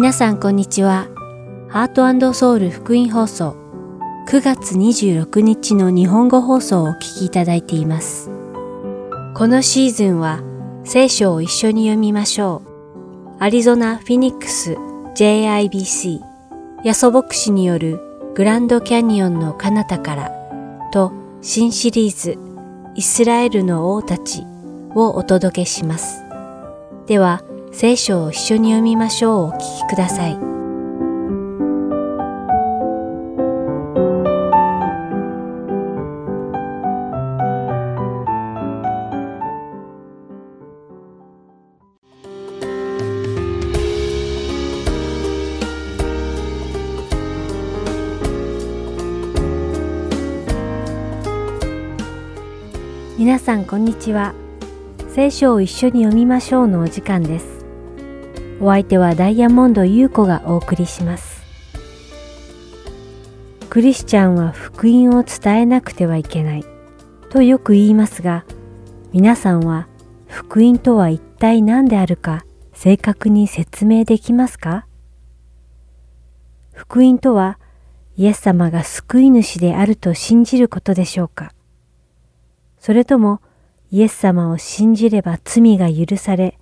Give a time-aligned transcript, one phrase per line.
[0.00, 1.08] 皆さんこんにちは。
[1.68, 3.54] ハートソウル福音放送
[4.28, 8.30] 9月26日の日本語放送をお聞きいただいています。
[9.34, 10.40] このシーズンは
[10.84, 13.36] 聖書を一緒に読みましょう。
[13.40, 14.72] アリゾナ・フィニックス
[15.16, 16.20] JIBC
[16.82, 18.00] ヤソ牧師による
[18.34, 20.30] グランドキャニオンの彼方から
[20.94, 21.12] と
[21.42, 22.38] 新シリーズ
[22.94, 24.44] イスラエルの王たち
[24.94, 26.22] をお届けします。
[27.06, 27.42] では、
[27.72, 30.38] 聖書を一緒に読みましょうお聞きください。
[53.16, 54.34] 皆さんこんにちは。
[55.08, 57.59] 聖書を一緒に読みましょうのお時間です。
[58.62, 61.40] お相手はダイヤモンド優子がお送りします。
[63.70, 66.64] クリスチャンは福音を伝えなくてはいけない。
[67.30, 68.44] とよく言いますが、
[69.12, 69.88] 皆さんは
[70.26, 74.86] 福音とは一体何であるか正確に説明できますか？
[76.74, 77.58] 福音とは
[78.18, 81.54] イエス様が救い主であると信じることでしょうか？
[82.78, 83.40] それとも
[83.90, 86.58] イエス様を信じれば罪が許され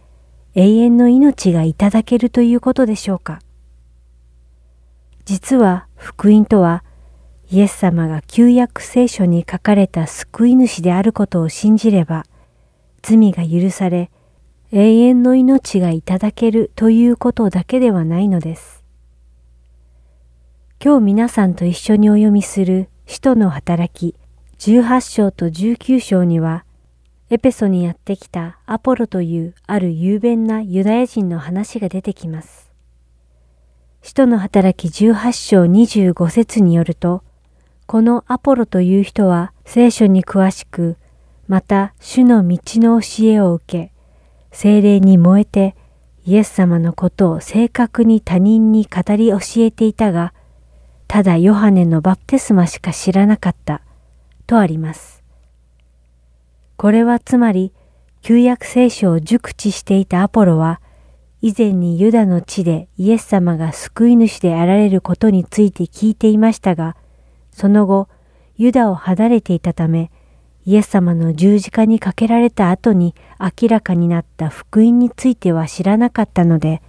[0.61, 3.39] 永遠の命がいただけるということでしょうか
[5.25, 6.83] 実は福音とは
[7.49, 12.25] イエス様が旧約聖書に書かれた救い主であることを信じれば
[13.03, 14.11] 罪が許され
[14.73, 18.83] 永遠の命がいただけるということだけではないのです。
[20.85, 24.17] 今日皆さんと一緒にお読みする使徒の働き
[24.59, 26.65] 18章と19章には
[27.31, 32.73] エペソにやってきたアポロというある雄弁なユダヤ人の話が出てきます。
[34.01, 37.23] 使徒の働き18章25節によると、
[37.87, 40.97] このアポロという人は聖書に詳しく、
[41.49, 43.93] また主の道の教えを受け、
[44.51, 45.77] 精霊に燃えて
[46.25, 50.33] イエス様のことを正確に他人に語り教えていたが、
[51.07, 53.83] ただヨハネのバプテスマしか知らなかった、
[54.47, 55.18] とあります。
[56.79, 57.73] これはつまり、
[58.23, 60.81] 旧約聖書を熟知していたアポロは、
[61.43, 66.95] 以前にユダの地でイエス様が救い主であられることについて聞いていましたが、
[67.51, 68.07] その後、
[68.57, 70.13] ユダを離れていたため、
[70.67, 76.81] イエス様の十字架にかけられた後に明らかになった福音については知らなかったので、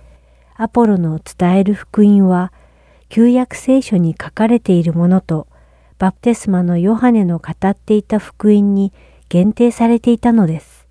[0.55, 2.53] アポロの伝える福音は、
[3.07, 5.47] 旧約聖書に書かれているものと、
[5.97, 8.93] バプテスマのヨハネの語っていた福音に
[9.29, 10.87] 限定されていたのです。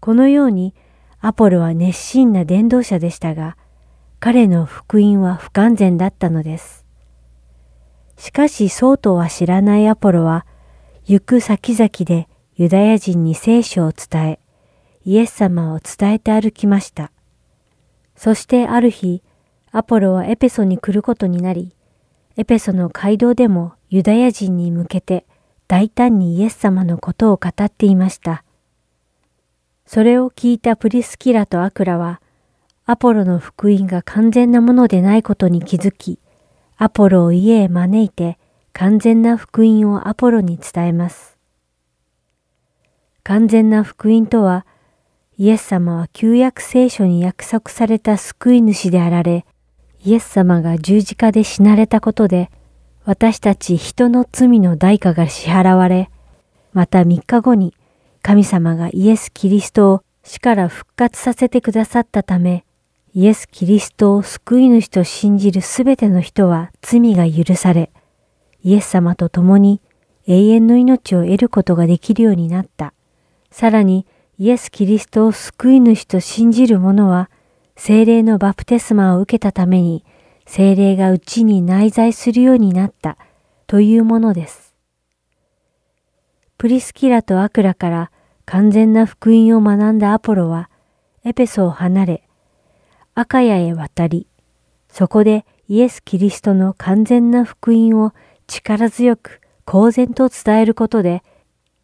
[0.00, 0.74] このように、
[1.20, 3.56] アポロは熱心な伝道者でしたが、
[4.20, 6.84] 彼の福音は不完全だったのです。
[8.16, 10.46] しかしそうとは知らないアポロは、
[11.04, 14.40] 行く先々でユダヤ人に聖書を伝え、
[15.04, 17.12] イエス様を伝えて歩きました。
[18.16, 19.22] そしてある日、
[19.72, 21.74] アポロはエペソに来ることになり、
[22.36, 25.26] エペソの街道でもユダヤ人に向けて
[25.66, 28.44] 大胆にイエス様のことを語っていました。
[29.86, 32.20] それを聞いたプリスキラとアクラは、
[32.86, 36.18] アポロの福音が完全なものでないことに気づき、
[36.76, 38.38] アポロを家へ招いて
[38.72, 41.38] 完全な福音をアポロに伝えます。
[43.22, 44.66] 完全な福音とは、
[45.38, 49.46] イエス様は旧約聖書に約束された救い主であられ、
[50.04, 52.50] イエス様が十字架で死なれたことで、
[53.04, 56.10] 私たち人の罪の代価が支払われ、
[56.72, 57.74] また3日後に
[58.22, 62.64] 神様がイエス・キリストを死から復活させてくださったため、
[63.12, 67.90] イエス・キリストを救い主と信じるすべての人は罪が許され、
[68.62, 69.82] イエス様と共に
[70.26, 72.94] 永遠の命を得ることができるようになった。
[73.50, 74.06] さらに、
[74.38, 77.30] イエス・キリストを救い主と信じる者は、
[77.76, 80.04] 精霊のバプテスマを受けたために、
[80.46, 83.16] 精霊がうちに内在するようになった
[83.66, 84.74] というものです。
[86.58, 88.10] プリスキラとアクラから
[88.44, 90.70] 完全な福音を学んだアポロは、
[91.24, 92.28] エペソを離れ、
[93.14, 94.26] アカヤへ渡り、
[94.88, 98.12] そこでイエス・キリストの完全な福音を
[98.46, 101.22] 力強く公然と伝えることで、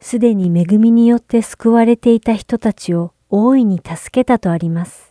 [0.01, 5.10] すでに恵みによって救われていた人たちを大いに助けたとあります。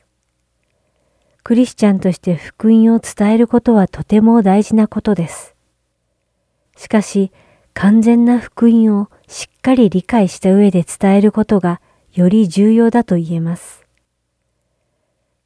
[1.49, 5.55] クリスチャンとして福音を伝えることはとても大事なことです。
[6.77, 7.31] しかし、
[7.73, 11.81] 完全な福音をしっかり理解した上で伝えることが
[12.13, 13.83] より重要だと言えます。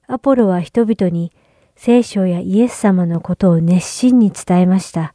[0.05, 1.31] アポロは人々に
[1.77, 5.13] 聖書やイエス様のことを熱心に伝えました。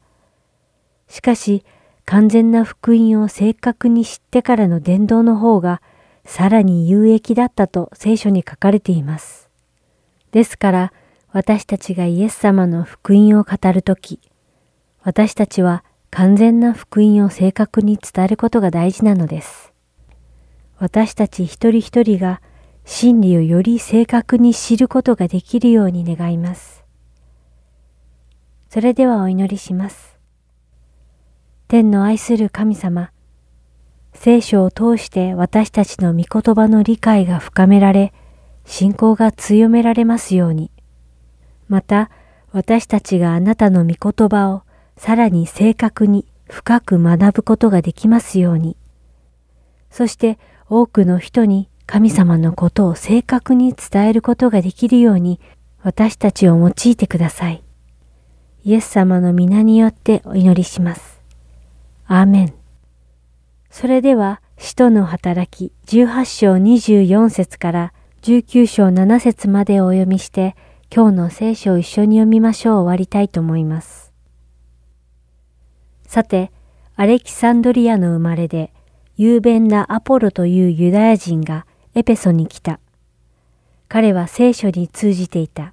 [1.07, 1.65] しかし、
[2.07, 5.83] 完全な福音を正確に知ってからの伝道の方が
[6.25, 9.48] さらに有益だったと聖書に書かれています。
[10.33, 10.93] ですから、
[11.31, 14.21] 私たちがイエス様の福音を語るとき、
[15.03, 19.73] 私たちは完全な福音を正確に伝えることが大事なのです。
[20.79, 22.41] 私たち一人一人が
[22.85, 26.85] 真理をより正確に知ることができるように願います。
[28.71, 30.19] それではお祈りします。
[31.69, 33.11] 天の愛する神様、
[34.15, 38.13] 聖書を通して私たちの御言葉の理解が深められ、
[38.69, 40.71] 信仰が強められますように。
[41.69, 42.11] また、
[42.53, 44.63] 私たちがあなたの御言葉を
[44.97, 48.77] さらに正確に深く学ぶことができますように。
[49.91, 50.39] そして
[50.69, 55.41] 多くの人に神様のことを正確に伝えることができるように
[55.83, 57.63] 私たちを用いてください。
[58.65, 61.21] イエス様の皆によってお祈りします。
[62.07, 62.55] アーメン。
[63.71, 67.93] それでは、使徒の働き18章24節から
[68.29, 70.55] 19章7節までお読みして、
[70.95, 74.13] 今日の聖書を一緒に読みましょう終わりたいと思います。
[76.07, 76.53] さて、
[76.95, 78.71] アレキサンドリアの生まれで、
[79.17, 81.65] 雄弁なアポロというユダヤ人が
[81.95, 82.81] エペソに来た。
[83.89, 85.73] 彼は聖書に通じていた。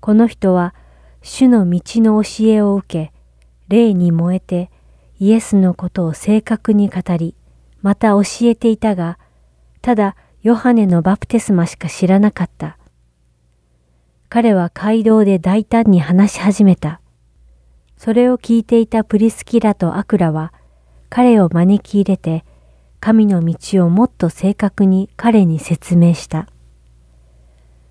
[0.00, 0.74] この人は
[1.22, 3.12] 主の道の教えを受け、
[3.68, 4.72] 霊に燃えて
[5.20, 7.36] イエスのことを正確に語り、
[7.80, 9.20] また教えていたが、
[9.82, 12.76] ただヨハネのバプテスマしか知らなかった。
[14.28, 17.00] 彼は街道で大胆に話し始めた。
[17.96, 20.52] それを聞いていたプリスキラとアクラは、
[21.10, 22.44] 彼を招き入れて、
[22.98, 26.48] 神の道をもっと正確に彼に説明した。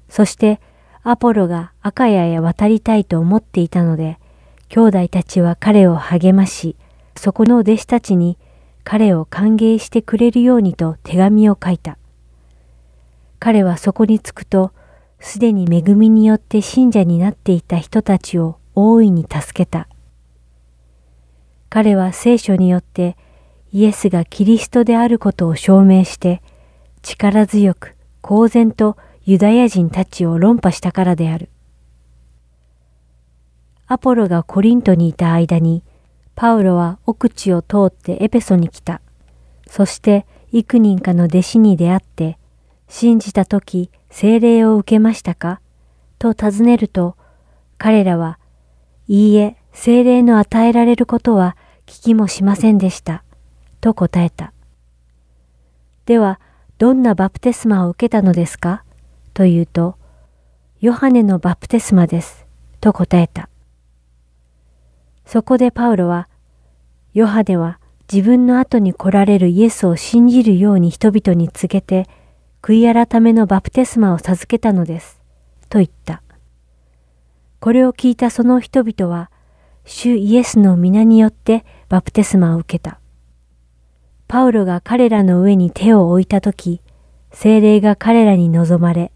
[0.10, 0.60] そして
[1.04, 4.20] アポロが赤谷へ渡りたいと思っていたので、
[4.68, 6.76] 兄弟たちは彼を励まし、
[7.16, 8.38] そこの弟子たちに
[8.84, 11.98] 彼を歓迎してくれるようにと手紙を書いた。
[13.42, 14.72] 彼はそこに着くと、
[15.20, 19.88] すでに恵みによって信者になっていた人たちを大いに助けた。
[21.68, 23.18] 彼は聖書によって
[23.72, 26.44] イエスがキリストであることを証明して、
[27.02, 28.96] 力強く公然と
[29.26, 31.50] ユダヤ人たちを論破したからである。
[33.88, 35.84] アポロがコリントにいた間に、
[36.36, 39.02] パウロは奥地を通ってエペソに来た。
[39.66, 42.38] そして幾人かの弟子に出会って、
[42.94, 45.62] 信じた時聖霊を受けましたか？
[46.20, 47.16] と尋ねると、
[47.78, 48.38] 彼らは、
[49.08, 51.56] いいえ、聖霊の与えられることは
[51.86, 53.24] 聞きもしませんでした。
[53.80, 54.52] と答えた。
[56.06, 56.42] では、
[56.80, 58.84] どんなバプテスマを受けたのですか？
[59.34, 59.96] と言うと、
[60.82, 62.46] ヨハネのバプテスマです。
[62.82, 63.48] と答えた。
[65.26, 66.28] そこでパウロは、
[67.14, 67.80] ヨハネは
[68.12, 72.10] 自分の後に来られるイエスを信じるように人々に告げて、
[72.62, 75.20] 悔い改めのバプテスマを授けたのです。
[75.70, 76.22] と言った。
[77.60, 79.32] これを聞いたその人々は、
[79.84, 83.00] 主イエスの皆によってバプテスマを受けた。
[84.28, 86.82] パウロが彼らの上に手を置いたとき、
[87.32, 89.12] 精霊が彼らに望まれ、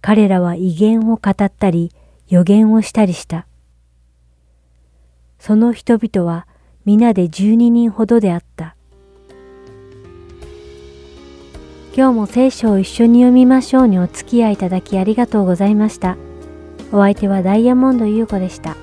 [0.00, 1.90] 彼らは威厳を語ったり、
[2.28, 3.46] 予言をしたりした。
[5.40, 6.46] その人々は
[6.84, 8.75] 皆で十二人ほどであった。
[11.96, 16.18] 今日も聖書を一緒に読みましょうにお付き合いいただきありがとうございました。
[16.92, 18.76] お相手はダイヤモンド優子でした。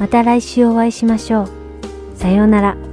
[0.00, 1.48] また来週お会いしましょう。
[2.16, 2.89] さようなら。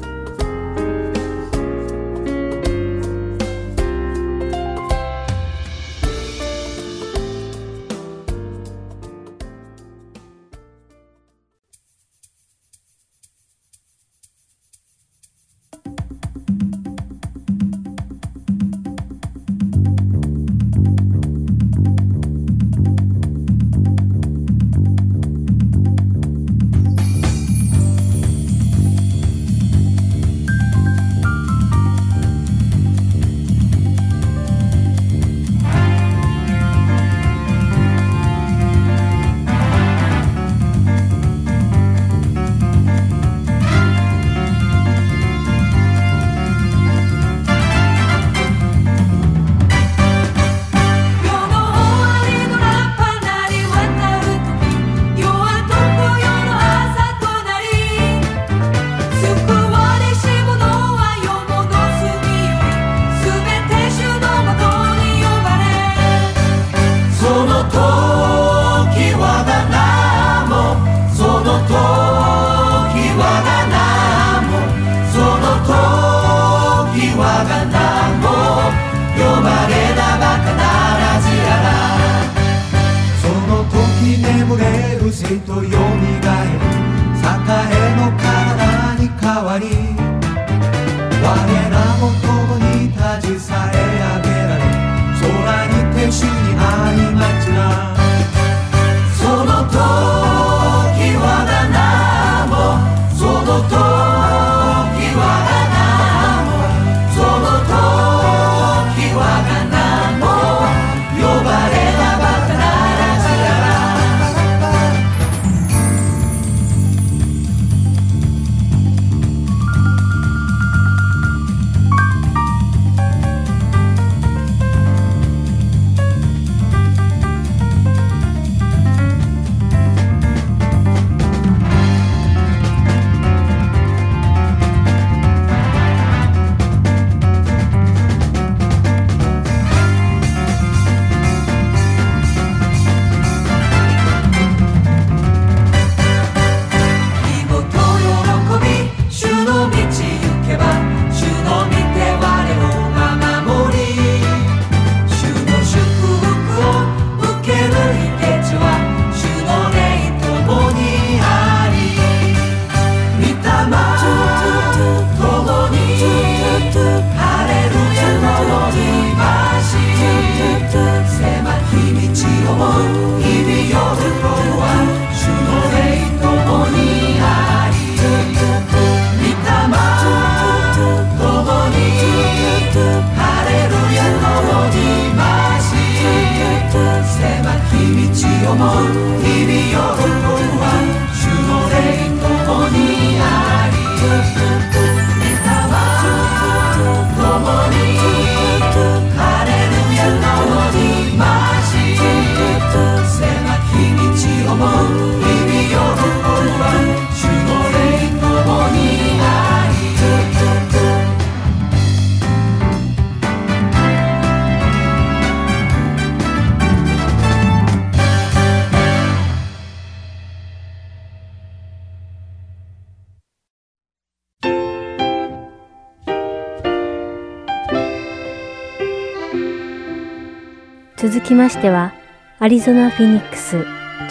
[231.27, 231.93] きましては、
[232.39, 233.57] アリゾナ・フィニックス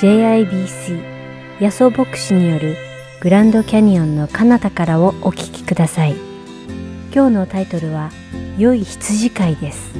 [0.00, 2.76] JIBC 野草牧師による
[3.22, 6.14] グランドキャニオンの彼方からをお聞きください。
[7.14, 8.10] 今日のタイトルは、
[8.58, 9.94] 良い羊飼いです。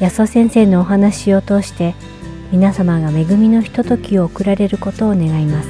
[0.00, 1.94] 野草先生のお話を通して、
[2.50, 5.68] 皆様が恵みのひとときを送られることを願います。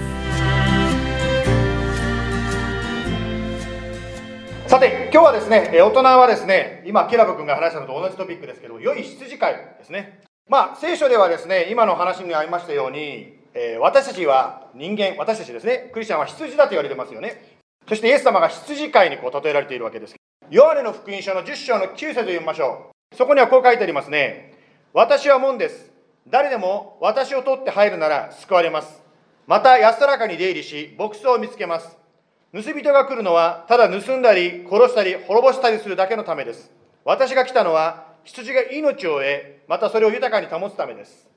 [4.69, 10.21] さて、今日はですね、大人はですね、今、ケラブ君が話したのと同じトピックですけど、良い羊飼いですね。
[10.49, 17.59] まあ、聖書ではですね、今の話にありましたように、えー、私たちは人間、私たちですね、クリスチャンは羊だと言われてますよね。
[17.88, 20.15] そしてイエス様が羊飼いにこう例えられているわけです。
[20.49, 23.17] ヨハネの福音書の10章の9節を読みましょう。
[23.17, 24.55] そこにはこう書いてありますね。
[24.93, 25.91] 私は門です。
[26.29, 29.03] 誰でも私を取って入るなら救われます。
[29.49, 31.97] また安らかに出入りし、牧草を見つけます。
[32.53, 36.71] 盗人が来るのは、ただ盗んだり、殺したり、滅ぼしたりするだけのためです。
[37.05, 39.25] 私が来たのは、羊が命を得、
[39.68, 41.28] またそれを豊かに保つためです。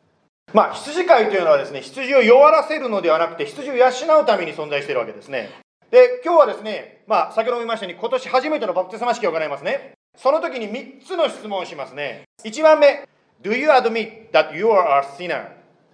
[0.54, 3.88] まあ、羊飼いというのはですね、羊を弱らせるのではなくて、羊を養
[4.22, 5.50] うために存在しているわけですね。
[5.92, 9.94] で、今日はですね、まあ、先ほども言いましたように、今年初めてのバプテスマ式を行いますね。
[10.18, 12.24] その時に3つの質問をしますね。
[12.44, 13.08] 1番目、
[13.44, 15.50] Do you admit that you are a sinner?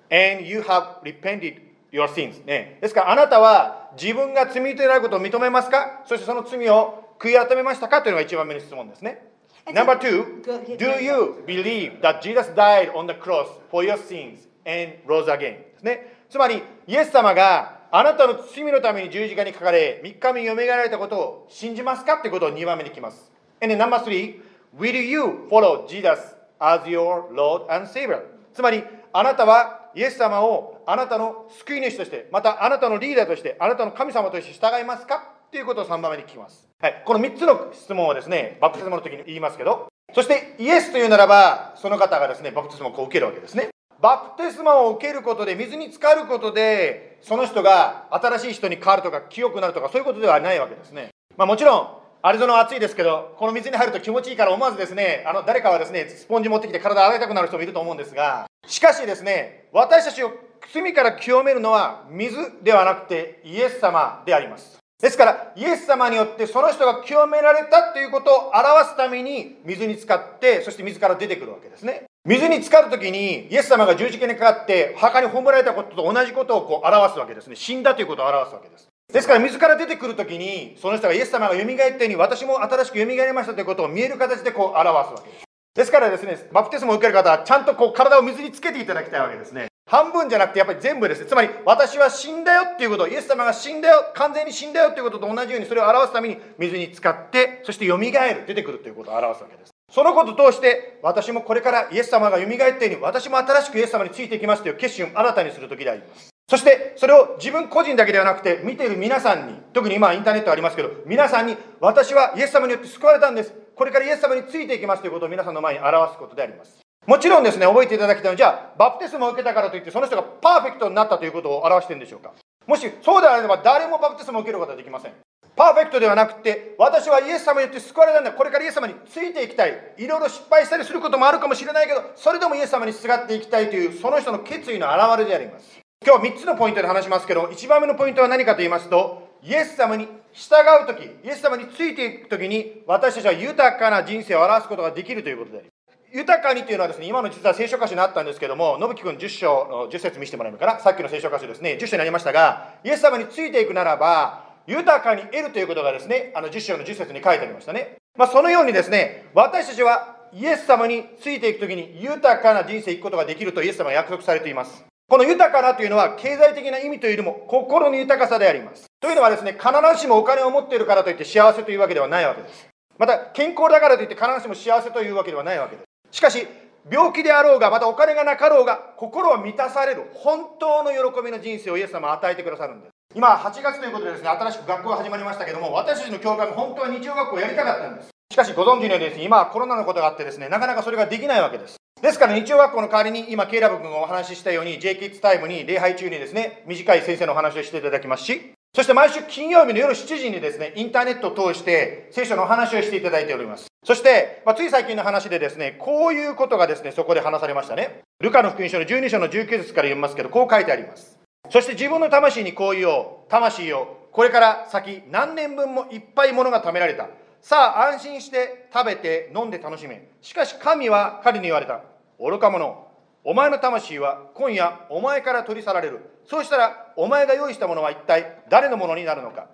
[0.10, 1.60] And you have repented
[1.92, 2.46] your sins?
[2.46, 2.78] ね。
[2.82, 6.04] ですから、あなたは自分が罪であることを認めますか？
[6.06, 8.02] そしてその罪を悔い改めましたか？
[8.02, 9.28] というのが一番目の質問ですね。
[9.74, 10.44] Number two,
[10.78, 15.58] do you believe that Jesus died on the cross for your sins and rose again?
[15.74, 16.14] ですね。
[16.30, 23.32] つまり、イエス様があなたの罪のために十字架にかかれ、3日目によみがえられたことを信じますかということを2番目にきます。
[23.60, 24.40] And then number three,
[24.78, 26.20] will you follow Jesus
[26.60, 28.22] as your Lord and Savior?
[28.54, 36.68] つまり、あなたはイエス様をあなたの救い主として、またあなたのリーダーとして、あなたの神様として従いますかということを3番目に聞きます。
[36.82, 43.70] はい、この3つの質問はですね、バプテスマの時に言いますけど、そしてイエスというならば、その方がですね、バプテスマをこう受けるわけですね。
[44.02, 51.12] バプテスマを受けることで、水に浸かることで、その人が新しい人に変わるとか、清くなるとか、そういうことではないわけですね。
[51.38, 51.88] まあ、もちろん、
[52.22, 60.34] アリゾナは暑いですけど、この水に入ると気持ちいいから思わずですね、あの誰かはですね、スポンジ持ってきて体洗いたくなる人もいると思うんですが、しかしですね、私たちを
[60.74, 64.85] 罪から清めるのは水ではなくてイエス様であります。
[65.06, 72.06] ですから、イエス様によってその人が清められたということを表すために水に浸かって、そして水から出てくるわけですね。
[72.26, 77.56] 水に浸かるときに、イエス様が十字架にかかって、墓に葬られたことと同じことをこう表すわけですね。
[77.56, 78.88] 死んだということを表すわけです。
[79.14, 85.44] ですから、水から出てくるときに、その人がイエス様が蘇ったように、私も新しく蘇りましたということを見える形でこう表すわけです。
[85.76, 89.68] ですからですね、バプテスマを受ける方は、ちゃんとこう体を水につけていただきたいわけですね。
[89.88, 91.26] 半分じゃなくて、やっぱり全部です。
[91.26, 98.12] つまり、私は死んだよっていうこと、イエス様が死んだよ、完全に死んだよっていうことと同じように、それを表すために水に浸かって、そして蘇る、
[98.48, 99.72] 出てくるということを表すわけです。
[99.92, 106.30] そのことを通して、私もこれからイエス様が蘇ったように、私も新しくイエス様についていきますという決心を新たにする時であります。
[106.50, 113.54] そして、それを自分個人だけではなくて、見ている皆さんに、特に今インターネットありますけど、皆さんに、私はイエス様によって救われたんです。
[113.76, 116.85] これからイエス様についていきますということを皆さんの前に表すことであります。
[117.06, 122.32] もちろんですね、覚えていただきたいのは、じゃあ、バプテスマを受けたからといって、その人がパーフェクトになったということを表しているんでしょうか。
[122.66, 125.14] もしそうであれば、誰もバプテスマを受けることはできません。
[125.56, 128.32] パーフェクトではなくて、私はイエス様によって救われたんだ。
[128.32, 129.94] これからイエス様についていきたい。
[129.98, 135.80] いろいろ失敗したりすることもあるかもしれないけど、それでもイエス様にすがっていきたいという、その人の決意の表れであります。
[136.06, 145.75] 今日3つのポイントで話しますけど、1番目のポイントは何かと言いますと、イエス様に従うとき、イエス様についていくときに、私たちは豊かな人生を表すことができるということであります。
[146.16, 157.98] 豊かにというのはですね、今の実は聖書箇所にあったんですけども、信樹君10章の10節見せてもらえるかな、さっきの聖書箇所ですね、10章にありましたが、イエス様についていくならば、豊かに得るということがですね、あの10章の10節に書いてありましたね。
[158.18, 164.86] まあ、そのようにですね、私たちはイエス様についていくときに豊かな人生を行くことができるとイエス様は約束されています。
[165.10, 168.86] この豊かなというのは経済的な意味というよりも心の豊かさであります。
[169.02, 172.70] というのはですね、必ずしもお金を持っているからといって幸せというわけではないわけです。
[172.98, 175.95] また、健康だからといって必ずしも幸せというわけではないわけです。
[176.16, 176.48] しかし、
[176.90, 182.92] 病気であろうが、またお金がなかろうが、心は満たされる、本当の喜びの人生をイエス様は与えてくださるんです。
[183.14, 188.10] 今、8月ということでですね、新しく学校が始まりましたけども、私たちの教会も本当は日曜学校をやりたかったんです。
[188.32, 191.76] しかし、ご存知のようにですね、今はコロナのことがあってですね、なかなかそれができないわけです。
[192.02, 203.68] ですから、日曜学校の代わりに、今、ケイラブ君がお話ししたように、J キッズタイムに礼拝中にですね、短い先生のお話をしていただきますし、そして毎週金曜日の夜7時にですね、インターネットを通して聖書のお話をしていただいております。
[203.86, 208.02] そして、まあ、つい最近の話でですね、こういうことがですね、そこで話されましたね。
[208.20, 211.18] ルカの福音書の12章の19節から読みますけど、こう書いてあります。
[211.50, 213.30] そして自分の魂にこう言おう。
[213.30, 217.08] 魂よ、これから先何年分もいっぱいものが貯められた。
[217.40, 220.10] さあ安心して食べて飲んで楽しめ。
[220.20, 221.80] しかし神は彼に言われた。
[222.20, 222.85] 愚か者。
[223.28, 226.00] お前の魂は今夜お前から取り去られる。
[226.30, 229.48] そうしたらお前が用意したものは一体誰のものになるのか。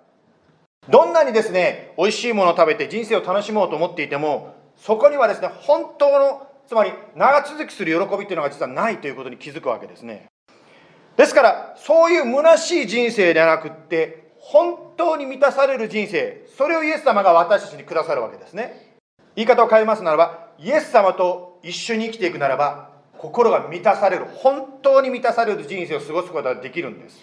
[0.90, 10.26] どんなにですね、美味しいものを食べて人生を楽しもうと思っていても、そこにはですね、本当の、つまり長続きする喜びっていうのが実はないということに気づくわけですね。
[11.16, 18.98] ですから、そういう虚しい人生ではなくって、本当に満たされる人生、それをイエス様が私たちにくださるわけですね。
[19.34, 22.91] 言い方を変えますならば、イエス様と一緒に生きていくならば、
[23.22, 24.24] 心が満たされる。
[24.24, 27.20] 本当に満たされる人生を過ごすことができるんです。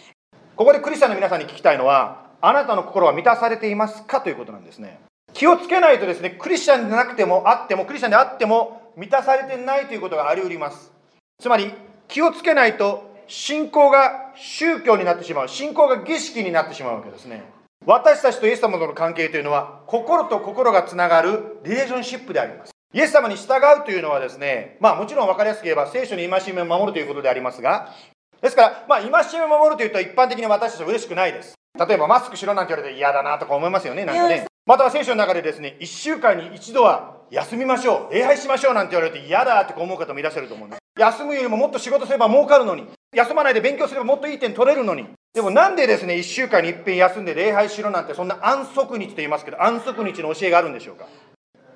[0.56, 5.02] ここでクリスチャンの皆さんに聞きたいのはあなたの心は満たされていますかということなんですね。
[5.34, 10.92] 気をつけないとですねクリスチャンでなくてもあってもクリスチャンであっても満たされてないということがあり得ります。
[11.38, 11.74] つまり
[12.08, 15.48] 気をつけないと信仰が宗教になってしまう。
[15.50, 17.44] 信仰が儀式になってしまうわけですね。
[17.86, 22.72] 私たちとイエス様との関係というのは心と心がつながるリレーションシップであります。
[22.92, 27.94] イエス様に従うというのはですね、まあもちろん分かりやすく言えば聖書に戒めを守るということでありますが、
[28.42, 31.54] ですから、まあ戒めを守るというと一般的に私たちは嬉しくないです。
[31.78, 34.48] 例えばマスクしろなんて言われて嫌だなとか思いますよね、なんかね。
[34.66, 40.80] または聖書の中でですね、1週間に一度は休みましょう、礼拝しましょうなんて言われて嫌だって思う方もいらっしゃると思うんです。
[41.00, 45.08] 休むよりももっと仕事すれば儲かるのに、休まないで勉強すればもっといい点取れるのに。
[45.36, 51.06] でもなんでですね、1週間に一遍休んで礼拝しろなんてそんな安息日と言いますけど、安息日の教えがあるんでしょうか？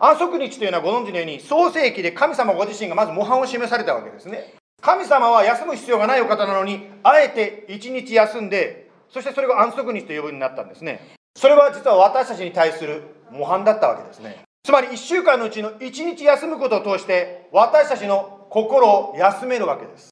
[0.05, 4.53] 安息日というのはご存知のように創世記で神様ご自身がまず模範を示されたわけですね。
[4.81, 11.15] 神様は休む必要がないお方なのにあえて一日休んでそしてそれが安息日と呼ぶようになったんですね。
[11.37, 14.43] それは実は私たちに対する模範だったわけですね。
[14.65, 20.09] つまり1週間のうちの1日休むことを通して私たちの心を休めるわけです。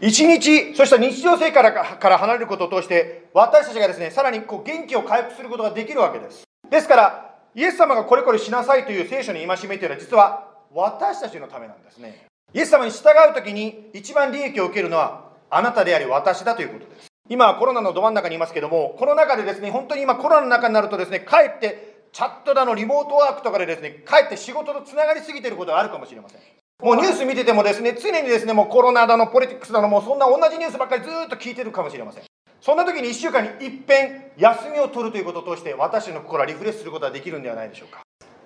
[0.00, 6.44] 一日、そして日常生活から離れることを通して、私たちがですね、さらにこう元気を回復することができるわけです。
[6.68, 12.26] ですから、イエス様がこれこれしなさいという聖書に戒めというのは実は私たちのためなんですね。
[12.52, 17.06] イエス様に従う時に一番利益を受けるのはあなたであり私だということです。
[17.28, 26.40] 今はコロナのど真ん中にいますけども、この中でですね、本当に今コロナの中になるとですね、かえってチャットだのリモートワークとかでですね、かえって仕事とつながりすぎていることがあるかもしれません。
[26.82, 32.24] もうニュース見ててもですね、常にですね、もうコロナだの、ポリティックスだの、もうそんな同じニュースばっかりずっと聞いてるかもしれません。
[32.64, 38.00] そんな時に1週間に一遍休みを取るということを通して私の心はリフレッシュすることができるんではないでしょうか。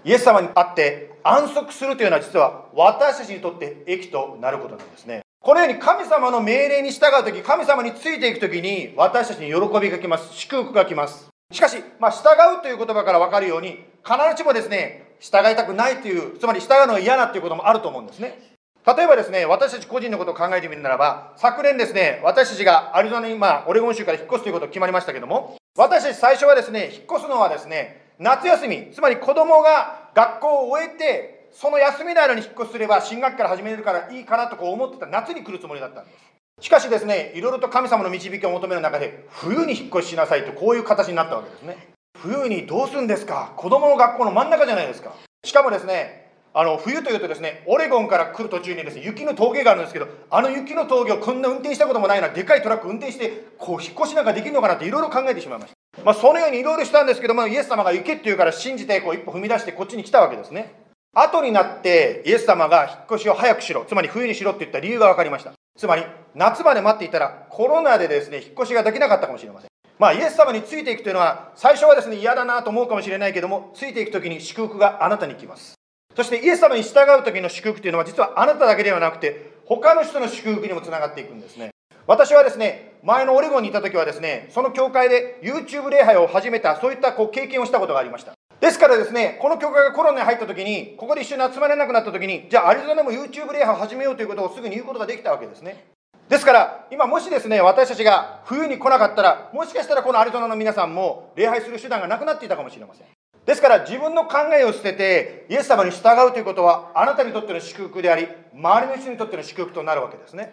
[0.05, 5.21] イエス様に会って安息するというのは実は私たちにとって益となることなんですね。
[5.41, 10.35] このように神様の命令に従う時神様についていく時に私たちに喜びが来ます。
[10.35, 11.29] 祝福が来ます。
[11.53, 12.23] しかし、まあ、従
[12.59, 18.58] うという言葉から分かるように必ずしもですね従いたくないというつまり従うのが嫌なということもあると思うんですね。
[18.87, 36.19] 例えばですね私たち個人のことを考えてみるならば昨年ですね私たちがアリゾナに、まあ、オレゴン州から引っ越すということが決まりましたけども私たち最初はですね引っ越すのはですね夏休みつまり子供が学校を終えてその休みの間に引っ越しすれば新学期から始めるからいいかなとこう思ってた夏に来るつもりだったんです。
[36.61, 41.89] しかしですねいろいろと神様の導きを求める中で冬に引っ越ししなさいとこういう形になったわけですね。
[42.21, 43.53] 冬にどうするんですか？
[43.57, 45.15] 子供の学校の真ん中じゃないですか。
[45.45, 46.28] しかもですね
[46.59, 56.03] あの冬というとですねオレゴンから来る途中にですね雪の峠があるんですけどあの雪の峠をこんな運転したこともないようなでかいトラック運転してこう引っ越しなんかできるのかなっていろいろ考えてしまいました。
[56.03, 60.75] まあ、そのようにいろいろしたんですけどもイエス様が行けって言うから信じてこう一歩踏み出してこっちに来たわけですね。
[61.15, 65.53] 後になってイエス様が引っ越しを早くしろつまり冬にしろって言った理由が分かりました。
[65.79, 66.03] つまり
[66.35, 69.71] 夏まで待っていたらコロナでですね引っ越しができなかったかもしれません。
[69.97, 75.78] まあイエス様についていくというのは最初はですね嫌だなと思うかもしれないけどもついていく時に祝福があなたに来ます。
[76.19, 81.71] そしてイエス様に従う時の祝福というのは実はあなただけではなくて他の人の祝福にもつながっていくんですね。
[82.09, 88.33] 私はですね前のオレゴンにいた時はですねその教会で YouTube 礼拝を始めたそういったこう経験をしたことがありました。
[88.59, 95.85] ですからですねこの教会がコロナに入った時にここで一緒に集まれなくなった時にじゃあアリゾナでも YouTube 礼拝を始めようということをすぐに言うことができたわけですね。
[96.29, 103.07] ですから今もしですね私たちが冬に来なかったらもしかしたらこのアリゾナの皆さんも礼拝する手段がなくなっていたかもしれません。
[103.49, 110.53] ですから自分の考えを捨ててイエス様に従うということはあなたにとっての祝福であり周りの人にとっての祝福となるわけですね。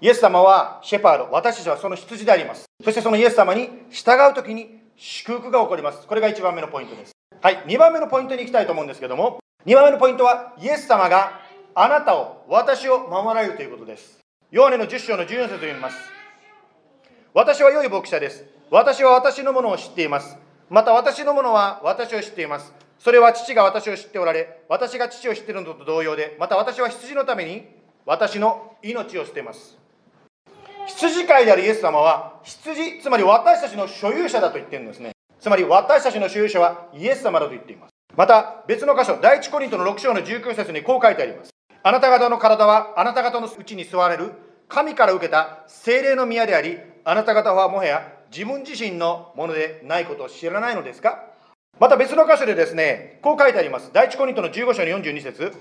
[0.00, 2.64] イエス様はシェパード私たちはその羊であります。
[2.82, 6.06] そしてそのイエス様に従う時に祝福が起こります。
[6.06, 7.12] これが1番目のポイントです。
[7.42, 11.42] はい2番目のポイントに行きたいと思うんですけども2番目のポイントはイエス様が
[11.74, 14.18] あなたを私を守られるということです。
[14.50, 15.96] ヨハネの10章の14節と読みます。
[17.34, 18.46] 私は良い牧者です。
[18.70, 20.38] 私は私のものを知っています。
[20.70, 22.72] また私のものは私を知っています。
[22.98, 27.66] それは父が私を知っておられ私が父を知っているのと同様でまた私は羊のために
[28.06, 29.78] 私の命を捨てます。
[30.86, 35.12] 羊飼いであるイエス様は羊つまり私たちの所有者だと言っているんですね。
[35.40, 37.90] つまり私たちの所有者はイエス様だと言っています。
[38.16, 41.50] また別の箇所第一コリントの6章の19節にこう書いてあります。
[41.82, 44.32] あなた方の体はあなた方のうちに座れる
[44.68, 51.24] 神から受けた精霊の宮でありあなた方はもはや自分自身のものでないことを知らないのですか？
[51.80, 55.52] また別の箇所でですねこう書いてあります第一コリントの15章の42節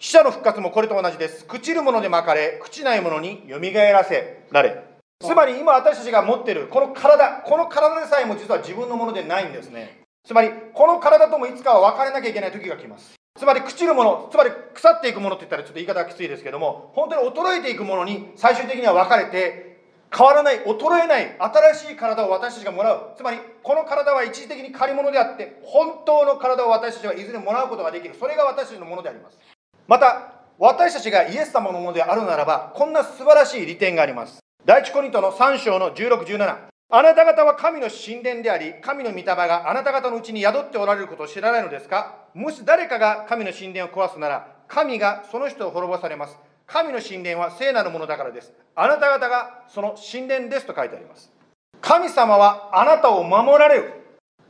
[0.00, 1.44] 死者の復活もこれと同じです。
[1.44, 4.84] 朽ちるもので巻かれ、朽ちないものによみがえらせられ。
[5.20, 10.02] つまり今私たちが持っているこの体、この体でさえも実は自分のものでないんですね。
[10.24, 13.14] つまりこの体ともいつかは別れなきゃいけない時が来ます。
[13.36, 19.77] つまり朽ちるもの、つまり腐っていくものって言ったらちょっと言い方がきついですけども、本当に衰えていくものに最終的には分かれて、
[20.14, 23.14] 変わらない、衰えない新しい体を私たちがもらう。
[23.16, 28.14] つまりこの体は一時的に借り物であって、本当の体を私たちはいずれもらうことができる。
[28.18, 29.38] それが私たちのものであります。
[29.86, 36.56] また私たちがイエス様のものであるならばこんな素晴らしい利点があります第一コリントの3章の1617
[36.90, 42.24] あなた方は神の神殿であり神の御霊があなた方のうちに宿っておられることを知らないのですか？
[42.34, 46.36] もし誰かが神の神殿を壊すなら神がその人を滅ぼされます
[46.70, 48.52] 神の神殿は聖なるものだからです。
[48.76, 51.32] あなた方がその神殿ですと書いてあります。
[51.80, 53.92] 神様はあなたを守られる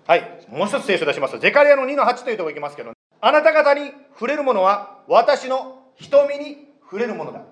[0.04, 0.46] はい。
[0.48, 1.38] もう一つ聖書出します。
[1.38, 7.42] ゼカリアの2の8というとこ行きますけどあなた方に触れるものは私の瞳に触れるものだ。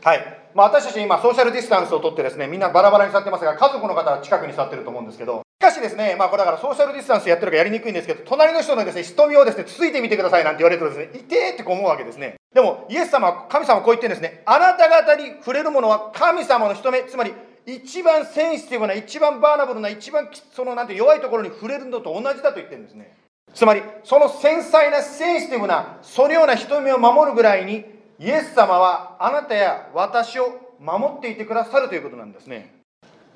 [0.00, 0.50] はい。
[0.54, 5.42] まあ、私たち今ソーシャルディスタンスをとってですねみんなバラバラに座ってますが家族の方は近くに座ってると思うんですけど。
[5.60, 12.36] しかしですねまあこれだからソーシャルディスタンスやってるかやりにくいんですけど隣の人のですね瞳をですねついてみてくださいなんて言われるとですねいてーって思うわけですね。
[12.56, 14.40] でもイエス様は神様はこう言ってるんですね。
[14.46, 17.34] あなた方に触れるものは神様の一目つまり
[17.66, 23.14] 一番センシティブな一番バーナブルな一番そのなんて弱いところに触れるのと同じだと言ってるんですね。
[23.52, 27.84] つまりその繊細なセンシティブなそのような瞳を守るぐらいに
[28.18, 32.74] イエス様はあなたや私を守っていてくださるということなんですね。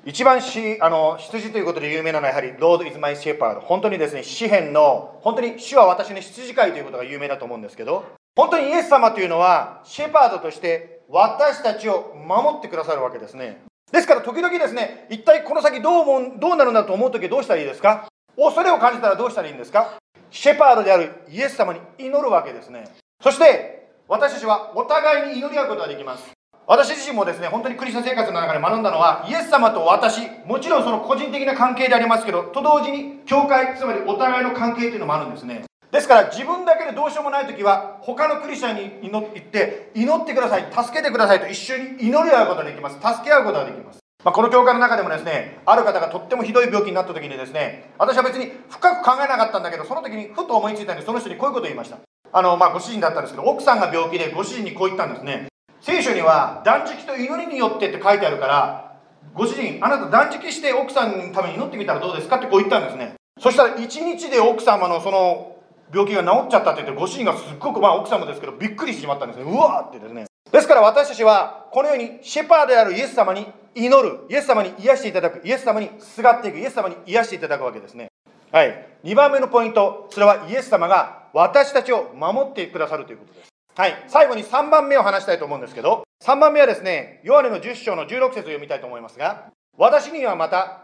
[0.03, 13.61] 一番しあの羊ということで有名なのはやはり Lord is my shepherd 本当にですね詩篇の本当に主は私の羊飼いということが有名だと思うんですけど本当にイエス様というのはシェパードとして私たちを守ってくださるわけですね。
[13.91, 18.07] ですから時々ですね一体この先どうもどうなるんだと思う時どうしたらいいですか？
[18.35, 19.93] 恐れを感じたらどうしたらいいんですか？
[20.31, 22.89] シェパードであるイエス様に祈るわけですね。
[23.21, 26.31] そして私たちはお互いに祈り合うことができます。
[26.65, 35.65] 私自身もですね本当にクリスチャン生活の中で学んだのはイエス様と私もちろんその個人的な関係でありますけどと同時に教会つまりお互いの関係というのもあるんですね。
[35.91, 51.97] ですから自分だけでどうしようもない時は他のクリスチャンに祈って祈ってください助けてくださいと一緒に祈り合うことができます助け合うことができますまあ、この教会の中でもですね、ある方がとってもひどい病気になった時にですね、私は別に深く考えなかったんだけど、その時にふと思いついたんで、その人にこういうことを言いました。
[52.31, 55.47] あの、まあ、ご主人だったんですけど、奥さんが病気でご主人にこう言ったんですね。
[55.81, 58.91] 聖書には断食と祈りによってって書いてあるから、
[59.33, 63.15] ご主人、あなた断食して奥さんのために祈ってみたらどうですかってこう言ったんですね。
[63.39, 65.50] そしたら1日で奥様のその
[65.93, 69.43] 病気が治っちゃったって言って、ご主人がすっごく、まあ奥様ですけど、びっくりしてしまったんですね。
[69.43, 70.25] うわーってですね。
[70.51, 78.07] ですから私たちは、このようにシェパーであるイエス様に祈る、イエス様に癒していただく、イエス様にすがっていく、イエス様に癒していただくわけですね。
[78.51, 78.87] はい。
[79.03, 83.49] 2番目のポイント、それはイエス様が私たちを守ってくださるということです。
[83.75, 84.03] はい。
[84.07, 89.45] 最後に3番目を話したいと思うんですけど、3番目はですね、ヨハネの10章の16節を読みたいと思いますが、
[89.77, 90.83] 私にはまた、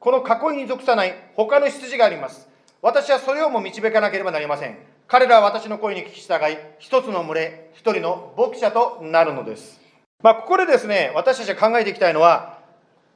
[0.00, 2.48] この囲いに属さない他の羊があります。
[2.84, 4.76] 私はそれをも導かなければなりません。
[5.08, 9.80] 彼らは私の声に聞き従い、一つの群れ、一人の牧者となるのです。
[10.22, 12.58] まあ、ここでですね、私たちが考えていきたいのは、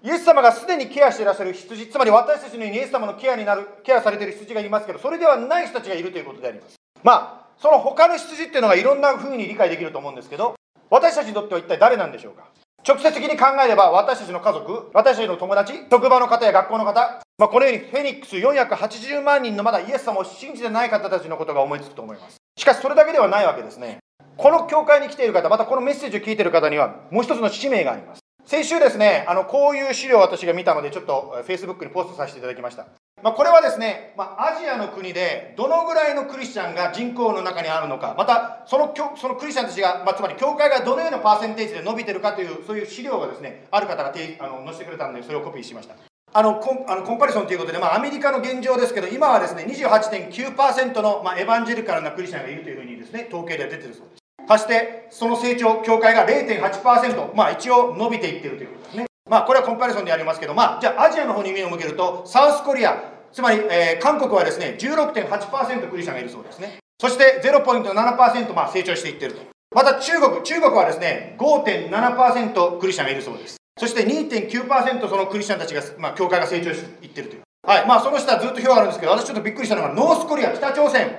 [0.03, 6.77] イエス様がすでにケアしていらっしゃる羊、つまり私たちのようにイエス様のケアになる、ケアされている羊がいますけど、それではない人たちがいるということであります。
[7.03, 10.55] まあ、その他の羊っていうのがいろんな風に理解できると思うんですけど、
[10.89, 12.45] 私たちにとっては一体誰なんでしょうか
[12.89, 22.37] 直接的に考えれば私たちの家族、私たちの友達、職場の方や学校の方、まあ、このようにフェニックス480万人のまだイエス様を信じてない方たちのことが思いつくと思います。
[22.57, 23.99] しかしそれだけではないわけですね。
[24.37, 28.21] この教会に来ている方、またこのメッセージを聞いている方にはもう一つの使命があります。
[28.45, 32.87] 先週ですね、あのこういう資料を私が見たので、ちょっと Facebook にポストさせていただきました。
[33.23, 44.37] まあ、これはですね、まあ、アジアの国でどのぐらいのクリスチャンが人口の中にあるのか、またそのそのクリスチャンたちが、まあ、つまり教会がどのようなパーセンテージで伸びてるかという、そういう資料がですね、ある方が載
[44.73, 45.95] せてくれたので、それをコピーしました。
[46.33, 54.23] あのコンあのコンパリソンということで、まあ、アメリカの現状ですけど、今はですね、28.9%の、まあ、エヴァンジェリカルなクリスチャンがいるというふうにですね、統計では出てるそうです。
[54.49, 59.07] そして、その成長、教会が0.8%、まあ、一応伸びていってるということですね。
[59.29, 66.79] まあ、これはコンパリソンでありますけど、まあ、じゃあ、アジアの方に目を向けると、サウスコリア、つまり、えー、韓国はですね、16.8%クリスチャンがいるそうですね。
[67.01, 69.41] そして0.7%、まあ、成長していってると。
[69.75, 73.58] また中国、中国はですね、5.7%クリスチャンがいるそうです。
[73.79, 77.43] そして2.9%そのクリスチャンたちが、まあ、教会が成長していってるという。
[77.67, 77.87] はい。
[77.87, 81.17] まあ、その下ずっと表があるんですけど、私ちょっとびっくりしたのが、ノースコリア、北朝鮮、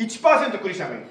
[0.00, 1.06] 1%クリスチャンがいる。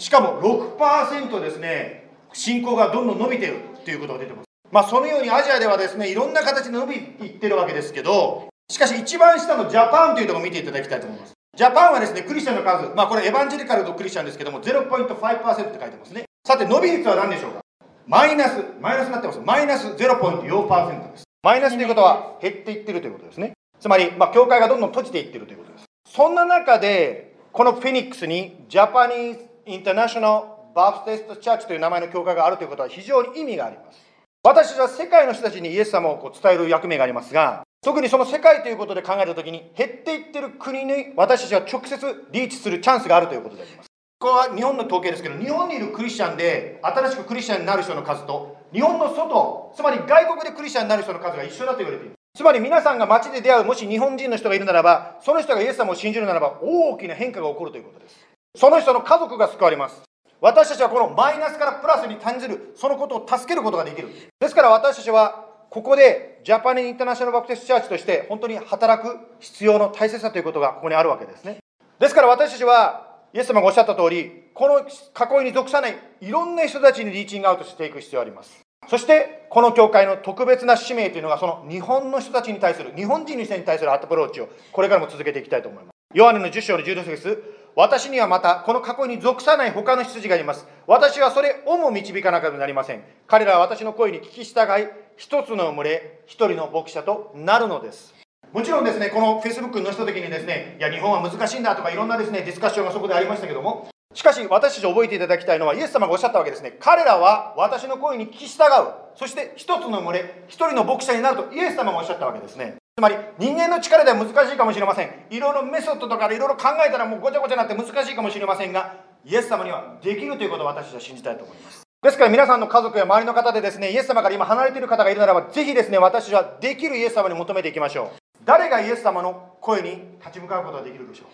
[0.00, 4.44] しかも6%ですね、信仰がどんどん伸びているということが出てます。
[4.70, 11.32] まあ、そのようにアジアではですね、いろんな形で伸びていってるわけですけど、しかし一番下のジャパンというところを見ていただきたいと思います。
[11.56, 16.24] ジャパンはですね、クリスチャンの数、まあこれエヴァンジェリカルとクリスチャンですけども、0.5%って書いてますね。
[16.46, 17.60] さて、伸び率は何でしょうか？
[18.08, 19.40] マイナス、マイナスになってます。
[19.44, 21.24] マイナス0.4%です。
[21.42, 23.52] マイナスということは減っていってるということですね。
[23.78, 25.84] つまり、まあ、教会がどんどん閉じていってるということです。
[26.06, 34.00] そんな中で、このフェニックスに、ジャパニーズ・インターナショナル・バーステスト・チャーチという名前の教会があるということは非常に意味があります。
[34.42, 43.87] 私たちは世界の人たちにイエス様をこう伝える役目がありますが、特にその世界ということで考えたときに、減っていってる国に私たちは直接リーチするチャンスがあるということであります。
[44.20, 52.14] ここは日本の統計ですけど、日本にいるクリスチャンで、新しくクリスチャンになる人の数と、日本の外、つまり外国でクリスチャンになる人の数が一緒だと言われている。
[52.34, 58.18] つまり皆さんが街で出会う、もし日本人の人がいるならば、その人がイエス様を信じるならば、大きな変化が起こるということです。
[58.56, 60.02] その人の家族が救われます。
[60.40, 64.08] 私たちはこのマイナスからプラスに感じる、そのことを助けることができる。
[64.40, 71.58] ですから私たちは、ここでジャパニーインターナショナルバプテスチャーチとして本当に働く必要の大切さということがここにあるわけですね。
[72.00, 73.07] ですから私たちは
[73.38, 78.58] イエス様がおっしゃった通り、この囲いに属さないいろんな人たちにリーチングアウトしていく必要があります。
[78.88, 85.94] そして、この教会の特別な使命というのが、その日本の人たちに対する、日本人の人に対するアプローチを、これからも続けていきたいと思います。
[86.14, 90.66] ヨハネの10章の16節私にはまた、この囲いに属さない他の羊がいます。
[90.88, 93.04] 私はそれをも導かなければなりません。
[93.28, 98.17] 彼らは私の声に聞き従い、一つの群れ、一人の牧者となるのです。
[98.52, 106.76] もちろんですね、この Facebook に載せた時にですね、いや、日本は難しいんだとかいろんなですね、ディスカッションがそこでありましたけども、しかし私たち覚えていただきたいのは、イエス様がおっしゃったわけですね。
[106.80, 108.94] 彼らは私の声に聞き従う。
[109.16, 112.76] そして一つの群れ、一人の牧者になるとイエス様がおっしゃったわけですね。
[112.96, 115.26] つまり人間の力では難しいかもしれません。
[115.30, 121.82] いろいろメソッドとかでいろいろ考えたらもうごちゃごちゃになって難しいかもしれませんが、イエス様にはできるということを私たちは信じたいと思います。
[122.02, 128.27] ですから皆さんの家族や周りの方でですね、イエス様から今離れている方がいるならば、ぜひですね、私はできるイエス様に求めていきましょう。
[128.48, 131.26] 誰がイエス様の声に立ち向かうことができるでしょ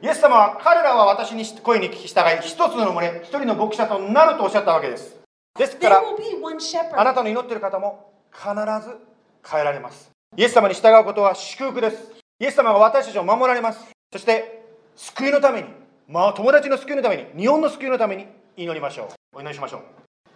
[0.00, 0.06] う？
[0.06, 5.16] イエス様は彼らは私に声に聞き従い一つの群れ一人の牧者となるとおっしゃったわけです。
[5.58, 8.48] ですからあなたの祈っている方も必
[8.88, 8.96] ず
[9.44, 10.12] 変えられます。
[10.36, 12.12] イエス様に従うことは祝福です。
[12.38, 13.80] イエス様が私たちを守られます。
[14.12, 14.62] そして
[14.94, 15.68] 救いのために、
[16.06, 19.38] まあ、友達の救いのために日本の救いのために祈りましょう。
[19.38, 19.80] お祈りしましょう。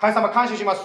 [0.00, 0.82] 神様感謝します。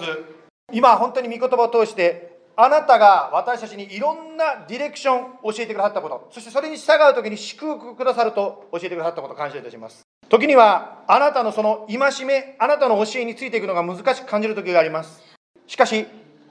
[0.72, 10.02] 今本当に御言葉を通してあなたが私たちにいろんなディレクションを教えてくださったこと、そしてそれに従う時に祝福くださると教えてくださったこと感謝いたします。
[10.28, 15.22] 時には、あなたのその戒め、あなたの教えについていくのが難しく感じる時があります。
[15.66, 16.04] しかし、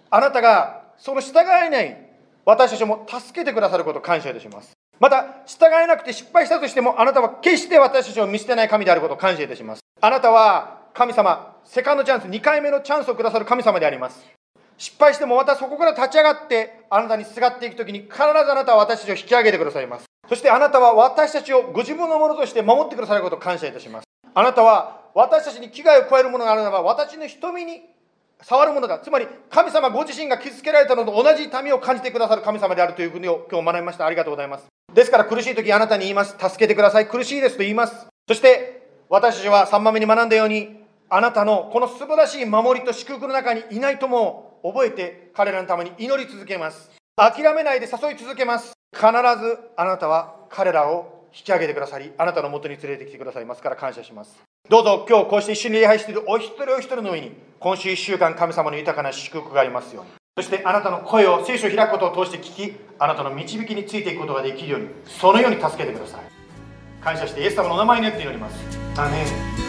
[0.10, 2.10] あなたがその従えない
[2.43, 4.72] 私たちも助けてくださることを感謝いたします。
[5.00, 9.82] また、従えなくて失敗したとしても、あなたは決して私たちを見捨てない神であることを感謝いたします。
[10.02, 14.38] あなたは神様、セカンドチャンス、2回目のチャンスをくださる神様であります。
[14.80, 20.06] 失敗してもまたそこから立ち上がってあなたにすがっていくときに必ずあなたは私たちを引き上げてくださいます。
[20.30, 24.06] そしてあなたは私たちをご自分のものとして守ってくださることを感謝いたします。
[24.34, 27.82] あなたは私たちに危害を加えるものがあるならば私の瞳に
[28.42, 29.00] 触るものだ。
[29.00, 34.06] つまり神様ご自身が傷つけられたのと同じ痛みを感じてくださる神様であるというふうに今日学びました。
[34.06, 34.68] ありがとうございます。
[34.94, 36.38] ですから苦しい時あなたに言います。
[36.39, 37.08] 助けてください。
[37.10, 38.08] 苦しいですと言います。
[38.30, 46.91] そして私たちは3番目に学んだようにあなたのこの素晴らしい守りと祝福の中にいないとも覚えて彼らのために祈り続けます。
[47.15, 48.74] 諦めないで誘い続けます。
[48.93, 49.13] 必ず
[49.78, 54.36] あなたは彼らを引き上げてくださりあなたのもとに連れてきてくださいますから感謝します。
[54.69, 60.12] どうぞ今日こうして一緒に礼拝しているお一人お一人の上に今週1週間神様の豊かな祝福がありますように。
[60.38, 66.22] そしてあなたの声を聖書を開くことを通して聞きあなたの導きについていくことができるようにそのように助けてください。
[67.04, 68.56] 感謝してイエス様のお名前によって祈ります。
[68.98, 69.24] アメ
[69.65, 69.68] ン。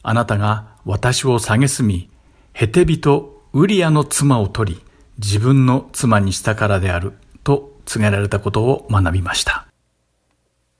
[0.02, 2.10] あなたが私を蔑み、
[2.52, 4.82] ヘテビとウリアの妻を取り、
[5.18, 7.12] 自分の妻にしたからである、
[7.44, 9.66] と告げられたことを学びました。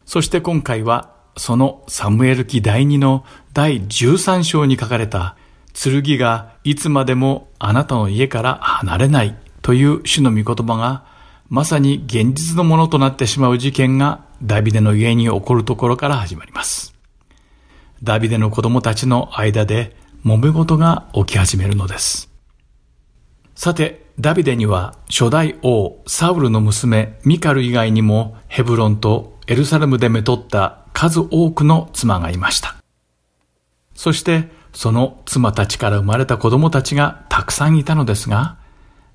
[0.04, 5.36] そして今回は、そのサムエル記第2の第13章に書かれた、
[5.72, 11.04] 剣がいつまでもあなたの家から離れないという主の御言葉が、
[11.48, 16.91] まさに現実のものとなってしまう事件がダビデの家に起こるところから始まります。
[18.03, 22.30] ダビデの子供たちの間で揉め事が起き始めるのです。
[23.55, 32.74] さて、ダビデには初代王サウルの娘ミカル以外にもヘブロンとエルサレムでめとった数多くの妻がいました。
[33.94, 38.59] そしてその妻たちから生まれた子供たちがたくさんいたのですが、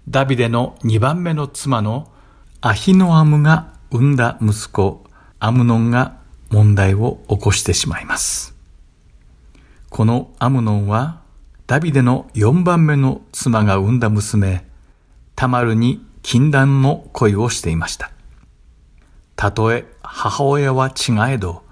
[0.08, 2.10] ダビデの2番目の妻の
[2.62, 5.04] アヒノアムが産んだ息子
[5.40, 6.20] アムノンが
[6.50, 8.57] 問題を起こしてしまいます。
[9.90, 11.22] このアムノンは
[11.66, 14.66] ダビデの4番目の妻が産んだ娘、
[15.36, 18.12] タマルに禁断の恋をしていました。
[19.36, 21.64] たとえ母親は違えど、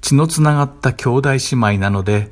[0.00, 2.30] 血のつながった兄弟姉妹なので、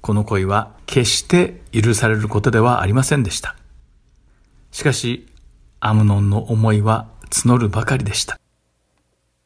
[0.00, 3.56] この恋は決して許されることではありませんでした。
[4.70, 5.26] しかし、
[5.80, 8.38] アムノンの思いは募るばかりでした。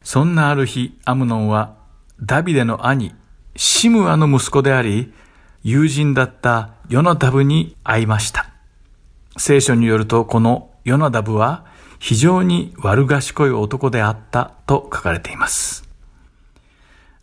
[0.03, 1.77] そんなある日、アムノンは
[2.21, 3.15] ダビデの兄、
[3.57, 5.13] シムアの息子であり、
[5.65, 8.51] 友人だったヨナダブに会いました。
[9.39, 11.65] 聖書によるとこのヨナダブは
[11.99, 15.89] 非常に悪賢い男であったと書かれています。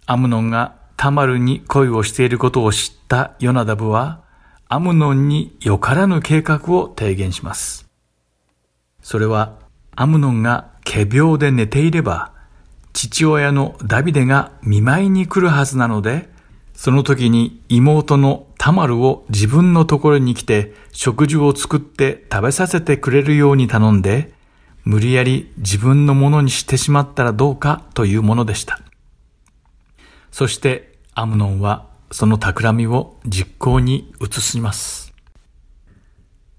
[0.08, 4.24] アムノンがタマルに恋をしていることを知ったヨナダブは
[4.68, 7.88] アムノンによからぬ計画を提言します。
[9.04, 9.60] それは
[9.96, 12.34] アムノンが仮病で寝ていれば
[12.92, 16.28] 父親のダビデが見舞いに来るはずなので
[16.82, 24.34] その時に妹のタマルを自分のところに来て食事を作って食べさせてくれるように頼んで、
[24.84, 28.79] 無理やり自分のものにしてしまったらどうかというものでした。
[30.32, 35.13] そしてアムノンはその企みを実行に移します。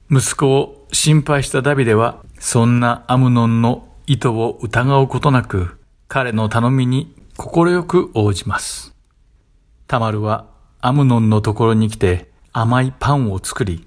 [0.08, 8.91] 息子を心配したダビデは、そんなアムノンの意図を疑うことなく、彼の頼みに快く応じます。
[9.92, 10.46] タマルは
[10.80, 13.86] アムノンのところに来て甘いパンを作り、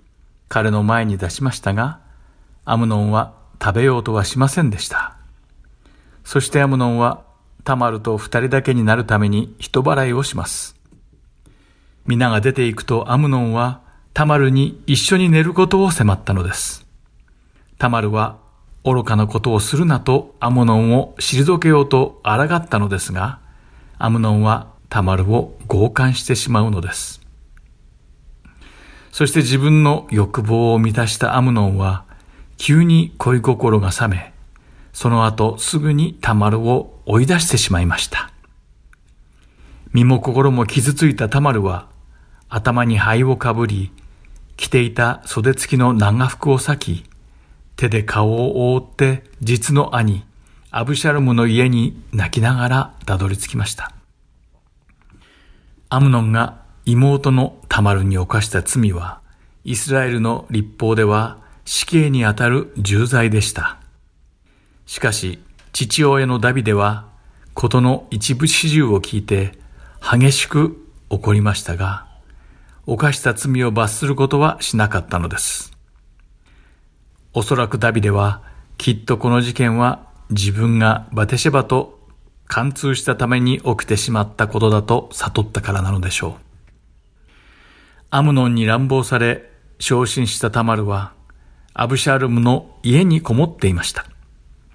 [0.50, 2.00] 彼の前に出しましたが、
[2.64, 5.18] アムノンは食べようとはしませんでした。
[6.24, 7.24] そしてアムノンは
[7.64, 10.76] タマルと二人だけになるために人払いをします。
[12.06, 13.82] 皆が出ていくとアムノンは
[14.14, 16.86] タマルに一緒に寝ることを迫ったのです。
[17.80, 18.38] タマルは
[18.84, 23.40] 愚かなことをするなとアムノンを退けようと抗ったのですが、
[23.98, 27.20] アムノンはタマルを強姦してしまうのです。
[29.12, 32.06] そして自分の欲望を満たしたアムノンは、
[32.56, 34.34] 急に恋心が冷め、
[34.94, 38.32] その後すぐにタマルを追い出してしまいました。
[39.92, 41.90] 身も心も傷ついたタマルは、
[42.48, 43.92] 頭に灰をかぶり、
[44.56, 47.04] 着ていた袖付きの長服を裂き、
[47.76, 50.24] 手で顔を覆って実の兄、
[50.72, 53.95] アブシャルムの家に泣きながらたどり着きました。
[55.90, 59.22] アムノンが妹のタマルに犯した罪は、
[59.64, 63.78] イスラエルの立法では死刑にあたる重罪でした。
[64.86, 67.08] しかし、父親のダビデは、
[67.54, 69.58] ことの一部始終を聞いて、
[70.02, 72.06] 激しく怒りましたが、
[72.86, 75.72] 犯した罪を罰することはしなかったのです。
[77.34, 78.42] おそらくダビデは、
[78.78, 81.95] きっとこの事件は自分がバテシェバと
[82.48, 86.46] 貫通したために起きてしまったことだと悟ったからなのでしょう。
[88.12, 91.14] アムノンに乱暴され、昇進したタマルは、
[91.74, 94.06] アブシャルムの家にこもっていました。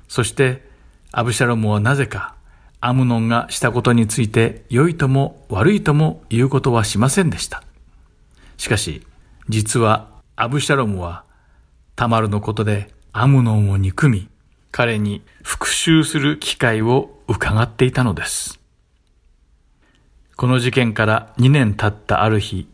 [0.08, 0.68] そして、
[1.12, 2.34] アブシャロムはなぜか、
[2.80, 7.62] アムノンがしたことについて良いとも悪いとも言うことはしませんでした。
[8.56, 9.06] しかし、
[9.48, 11.24] 実はアブシャロムは、
[11.94, 14.29] タマルのことでアムノンを憎み、
[14.70, 18.60] 彼に復讐する機会を伺っていたのです。
[20.36, 22.68] この事件から2年経ったある日、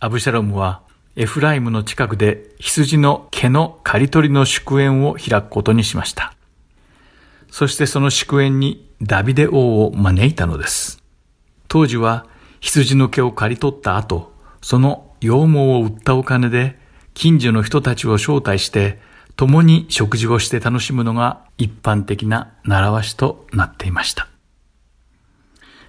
[0.00, 0.82] アブシャロムは
[1.16, 6.34] エフライムの近くで羊の毛の刈り取りの祝宴を開くことにしました。
[7.50, 11.02] そしてその祝宴にダビデ王を招いたのです。
[11.66, 12.26] 当時は
[12.60, 14.32] 羊の毛を刈り取った後、
[14.62, 16.78] その羊毛を売ったお金で
[17.14, 19.00] 近所の人たちを招待して
[19.38, 24.26] 共に食事をして楽しむのが一般的な習わしとなっていました。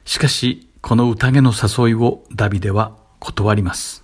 [0.06, 4.04] しかし、この宴の誘いをダビデは断ります。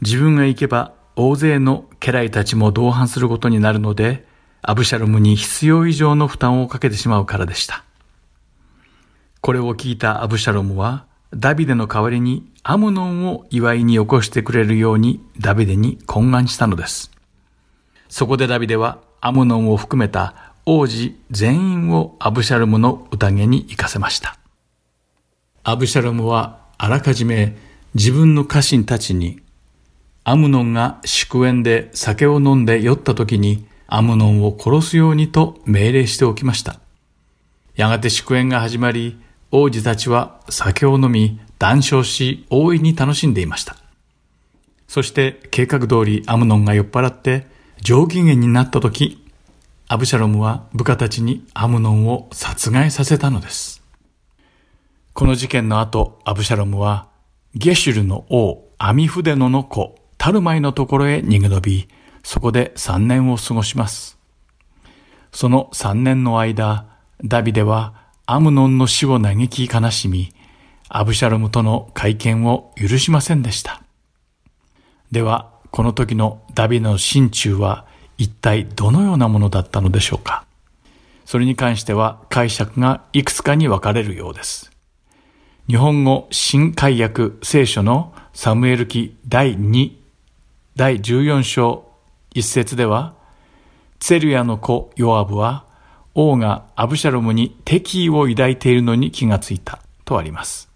[0.00, 4.26] 自分が行けば大勢の家来たちも同伴することになるので、
[4.62, 7.84] アブシャロムに必要以上の負担をかけてしまうからでした。
[9.42, 11.04] これを聞いたアブシャロムは、
[11.34, 17.13] ダビデの代わりにアムノンを祝いに起こしてくれるようにダビデに懇願したのです。
[18.08, 24.38] そこでダビデはアムノンを含めた王子全員をアブシャロムの宴に行かせました。
[25.62, 27.56] アブシャロムはあらかじめ
[27.94, 29.40] 自分の家臣たちに
[30.24, 36.80] アムノンが祝宴で酒を飲んで酔った時にアムノンを殺すようにと命令しておきました。
[37.76, 39.18] やがて祝宴が始まり、
[39.50, 43.76] 王子たちは酒を飲み、談笑し、大いに楽しんでいました。
[44.88, 47.46] そして計画通りアムノンが酔っ払って
[47.84, 49.22] 上機嫌になった時、
[49.88, 53.82] アブシャロムは部下たちにアムノンを殺害させたのです。
[55.12, 57.08] この事件の後、アブシャロムは
[57.54, 61.88] ゲシュルの王アミフデノの子タルマイのところへ逃げ延び、
[62.22, 64.16] そこで3年を過ごします。
[65.30, 66.86] その3年の間、
[67.22, 67.92] ダビデは
[68.24, 70.32] アムノンの死を嘆き悲しみ、
[70.88, 73.82] アブシャロムとの会見を許しませんでした。
[75.12, 77.84] では、この時のダビデの心中は
[78.16, 80.46] 一体どのようなものだったのでしょうか？
[81.24, 84.70] それに関しては解釈がいくつかに分かれるようです。
[85.66, 89.90] 日本語新解約聖書のサムエル記第2、
[90.76, 91.90] 第14章
[92.32, 93.14] 一節では、
[93.98, 95.64] ツェルヤの子ヨアブは
[96.14, 100.68] 王がアブシャロムに敵意を抱いているのに気がついたとあります。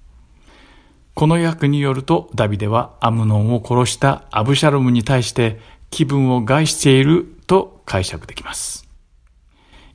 [1.19, 5.59] この訳によるとダビデはアムノンを殺したアブシャロムに対して
[5.91, 8.89] 気分を害していると解釈できます。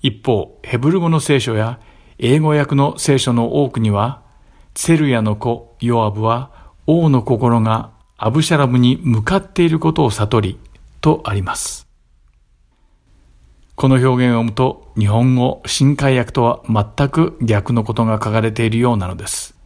[0.01, 1.79] 一方、ヘブル語の聖書や
[2.17, 4.21] 英語訳の聖書の多くには、
[4.73, 6.51] ツェルヤの子ヨアブは
[6.87, 10.59] 王の心がアブシャラムに向かっていることを悟り
[10.99, 11.87] とあります。
[13.75, 19.62] この表現を読むと日本語新海訳とは全く逆のことが書かれているようなのです。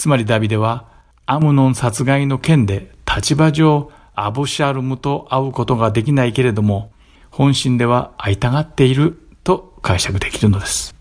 [0.00, 0.86] つまりダビデは
[1.26, 6.90] アムノン殺害の件で立場上アブシャルムと会うことができないけれども
[7.30, 10.94] 本心では会いたがっていると解釈できるのです。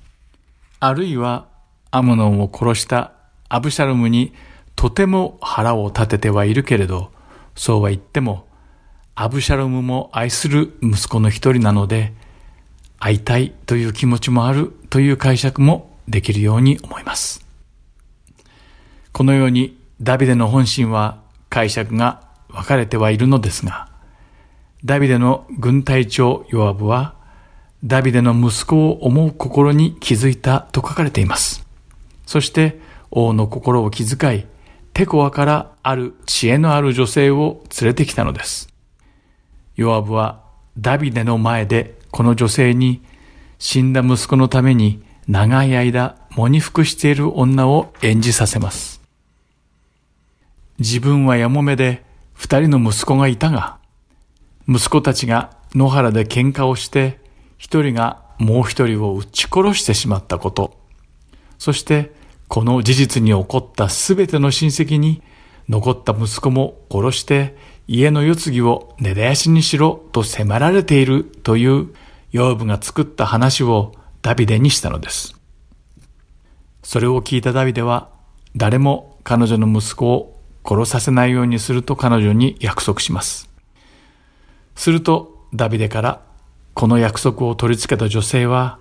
[0.82, 1.48] あるいは
[1.92, 3.14] アムノンを殺した
[3.48, 4.34] アブシャルムに
[4.76, 7.10] とても腹を立ててはいるけれど
[7.56, 8.50] そうは言っても
[9.16, 12.14] アブシャロムも愛する息子の一人なので、
[13.00, 17.49] 会いたいという気持ちもあるという解釈もできるように思います。
[19.12, 23.90] このようにダビデの本心は解釈が分かれてはいるのですが、
[24.86, 27.16] ダビデの軍隊長ヨアブは、
[27.84, 31.66] ダビデの息子を思う心に気づいたと書かれています。
[32.26, 32.80] そして
[33.12, 34.46] 王の心を気遣い、
[34.94, 38.70] テコアからある知恵のある女性を連れてきたのです。
[39.76, 40.42] ヨアブは
[40.78, 43.02] ダビデの前でこの女性に
[43.60, 48.99] 死んだ息子のために長い間喪に服している女を演じさせます。
[50.80, 52.04] 自分はやもめで
[52.34, 53.78] 二人の息子がいたが、
[54.68, 57.20] 息子たちが野原で喧嘩をして、
[57.58, 60.80] 一人がもう一人を撃ち殺してしまったこと、
[61.58, 62.14] そして
[62.48, 65.22] この事実に起こったすべての親戚に
[65.68, 67.56] 残った息子も殺して
[67.88, 71.94] 家の世継ぎを根絶やしにしろと迫られているという
[72.32, 75.36] ヨーブが作った話をダビデにしたのです。
[76.82, 78.10] それを聞いたダビデは
[78.56, 83.50] 誰も彼女の息子を殺させないようにすると彼女に約束します。
[84.76, 86.22] するとダビデから
[86.74, 88.80] この約束を取り付けた女性は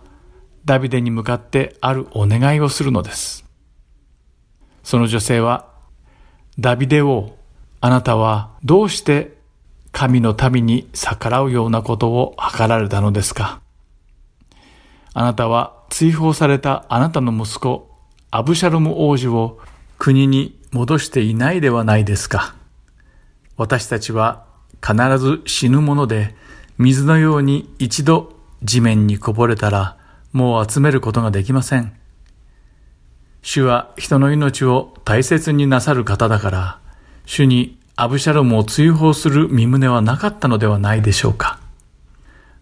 [0.65, 3.45] ダビデに向かってあるお願いをするのです。
[4.83, 5.67] その女性は
[6.59, 7.37] ダビデ王、
[7.81, 9.39] あなたはどうして
[9.93, 13.61] 神の民に逆らうようなことを図られたのですか？
[15.15, 17.91] あなたは追放されたあなたの息子、
[18.31, 19.59] アブシャロム王子を
[19.99, 22.55] 国に戻していないではないですか。
[23.57, 24.45] 私たちは
[24.87, 26.35] 必ず死ぬもので、
[26.79, 29.97] 水のように一度地面にこぼれたら、
[30.33, 31.93] もう集めることができません。
[33.43, 36.79] 主は人の命を大切になさる方だから、
[37.25, 41.59] 主にアブシャロムを追放する身旨はなかったのではないでしょうか。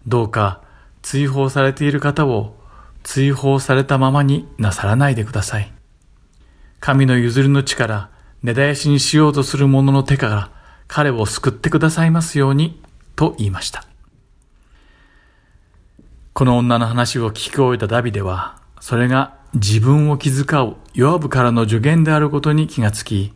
[0.07, 0.61] どうか
[1.01, 2.55] 追放されている方を
[3.03, 5.76] 追放されたままになさらないでください。
[6.79, 8.09] 神の譲りの力、
[8.43, 10.51] 根絶やしにしようとする者の手から
[10.87, 12.81] 彼を救ってくださいますように、
[13.15, 13.83] と言いました。
[16.33, 23.33] この女の話を聞き終えたダビデは、それが自分を気遣うヨアブからの助言であることに気がつき、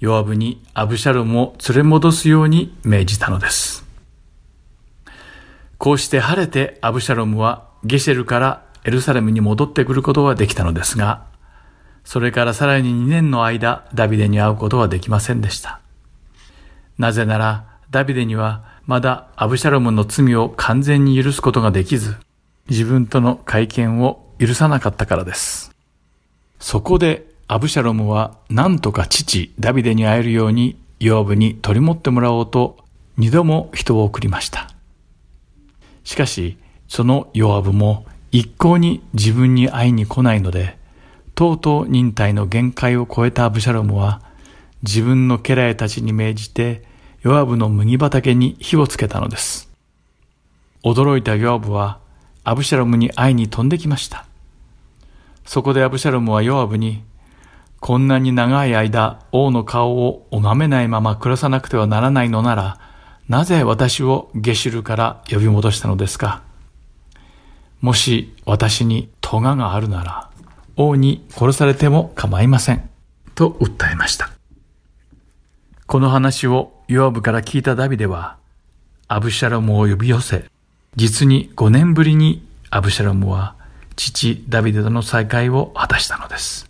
[0.00, 3.84] ヨアブにアブシャロムを連れ戻すように命じたのです。
[5.78, 11.24] こうして晴れてアブシャロムはゲシェルからエルサレムに戻ってくることができたのですが、
[12.06, 15.80] それからさらに2年の間ダビデに会うことはできませんでした。
[16.98, 22.14] なぜならダビデにはまだアブシャロムの罪を完全に許すことができず、
[22.70, 25.72] 自分との会見を許さなかったからです。
[26.60, 32.78] そこでアブシャロムは何とか父ダビデに会えるようにヨーブに取り持ってもらおうと
[33.16, 34.70] 二度も人を送りました。
[36.04, 40.75] しかし、そのヨアブも一向に自分に会いに来ないので、
[41.36, 44.22] とうとう忍耐の限界を超えたアブシャロムは、
[44.82, 46.82] 自分の家来たちに命じて、
[47.20, 49.70] ヨアブの麦畑に火をつけたのです。
[50.82, 51.98] 驚いたヨアブは、
[52.42, 54.24] アブシャロムに会いに飛んできました。
[55.44, 57.04] そこでアブシャロムはヨアブに、
[57.80, 62.80] こんなに長い間王の顔を拝めないまま暮らさなくてはならないのなら、
[63.28, 66.42] なぜ私をゲシュルから呼び戻したのですか？
[67.82, 70.25] もし私に咎があるなら、
[70.76, 72.88] 王に殺されても構いません。
[73.34, 74.30] と訴えました。
[75.86, 78.36] この話をヨアブから聞いたダビデは、
[79.08, 80.44] アブシャロムを呼び寄せ、
[80.96, 83.54] 実に5年ぶりにアブシャロムは
[83.96, 86.68] 父ダビデとの再会を果たしたのです。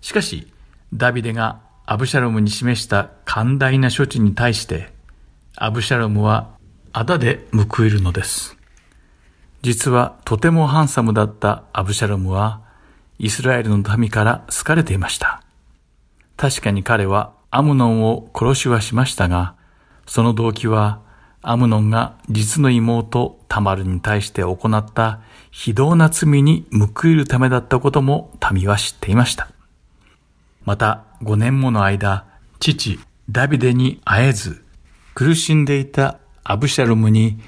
[0.00, 0.48] しかし、
[0.92, 4.92] ダビデがアブシャロムに示した寛大な処置に対して、
[5.56, 6.50] アブシャロムは
[6.92, 8.56] あだで報いるのです。
[9.62, 12.63] 実はとてもハンサムだったアブシャロムは、
[13.18, 15.42] イスラエルの民から好かれていました。
[16.36, 19.54] 確かに彼はアムノンを殺しはしましたが、
[20.06, 21.00] その動機は
[21.42, 29.48] アムノンが実の妹タマルに対して行った非道な罪に報いるためだったことも民は知っていました。
[30.64, 32.24] また5年もの間、
[32.58, 32.98] 父
[33.30, 34.64] ダビデに会えず、
[35.14, 37.38] 苦しんでいたアブシャロムに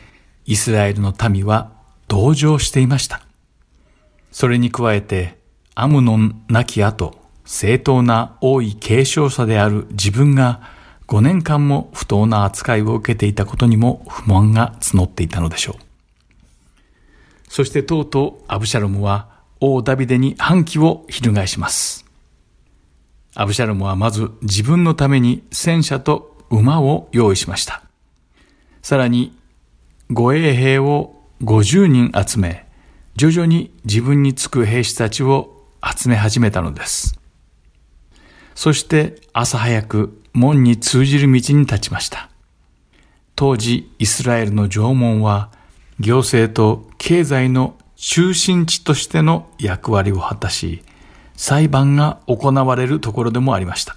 [0.45, 1.73] イスラエルの民は
[2.07, 3.23] 同情していました。
[4.31, 5.39] それに加えて、
[5.79, 10.63] アムノン亡き後、正当な王位継承者である自分が
[11.07, 15.83] 5年間も不当な扱いを受けていたことにも不満が募っていたのでしょう。
[17.51, 19.29] そしてとうとうアブシャロムは
[19.61, 22.07] 王ダビデに反旗を翻します。
[23.35, 27.83] アブシャロムはまず自分のために戦車と馬を用意しました。
[28.81, 29.37] さらに、
[30.11, 32.67] 護衛兵を50人集め、
[33.17, 35.56] 徐々に自分につく兵士たちを
[35.95, 37.19] 集め始めたのです。
[38.55, 42.31] そして朝早く門に通じる道に立ちました。
[43.35, 45.51] 当時イスラエルの縄文は
[46.01, 50.83] 行政と経済の中心地としての役割を果たし、
[51.37, 53.97] 裁判が行われるところでもありました。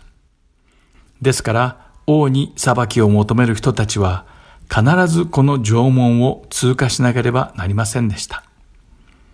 [1.22, 4.26] ですから、王に裁きを求める人たちは、
[4.74, 8.44] 必ずこの縄文を通過しなければなりませんでした。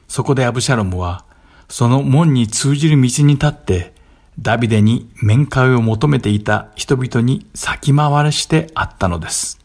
[0.08, 1.26] そこでアブシャロムは、
[1.68, 3.94] その門に通じる道に立って、
[4.40, 9.60] ダビデに面会を求めていた人々に先回らしてあったのです。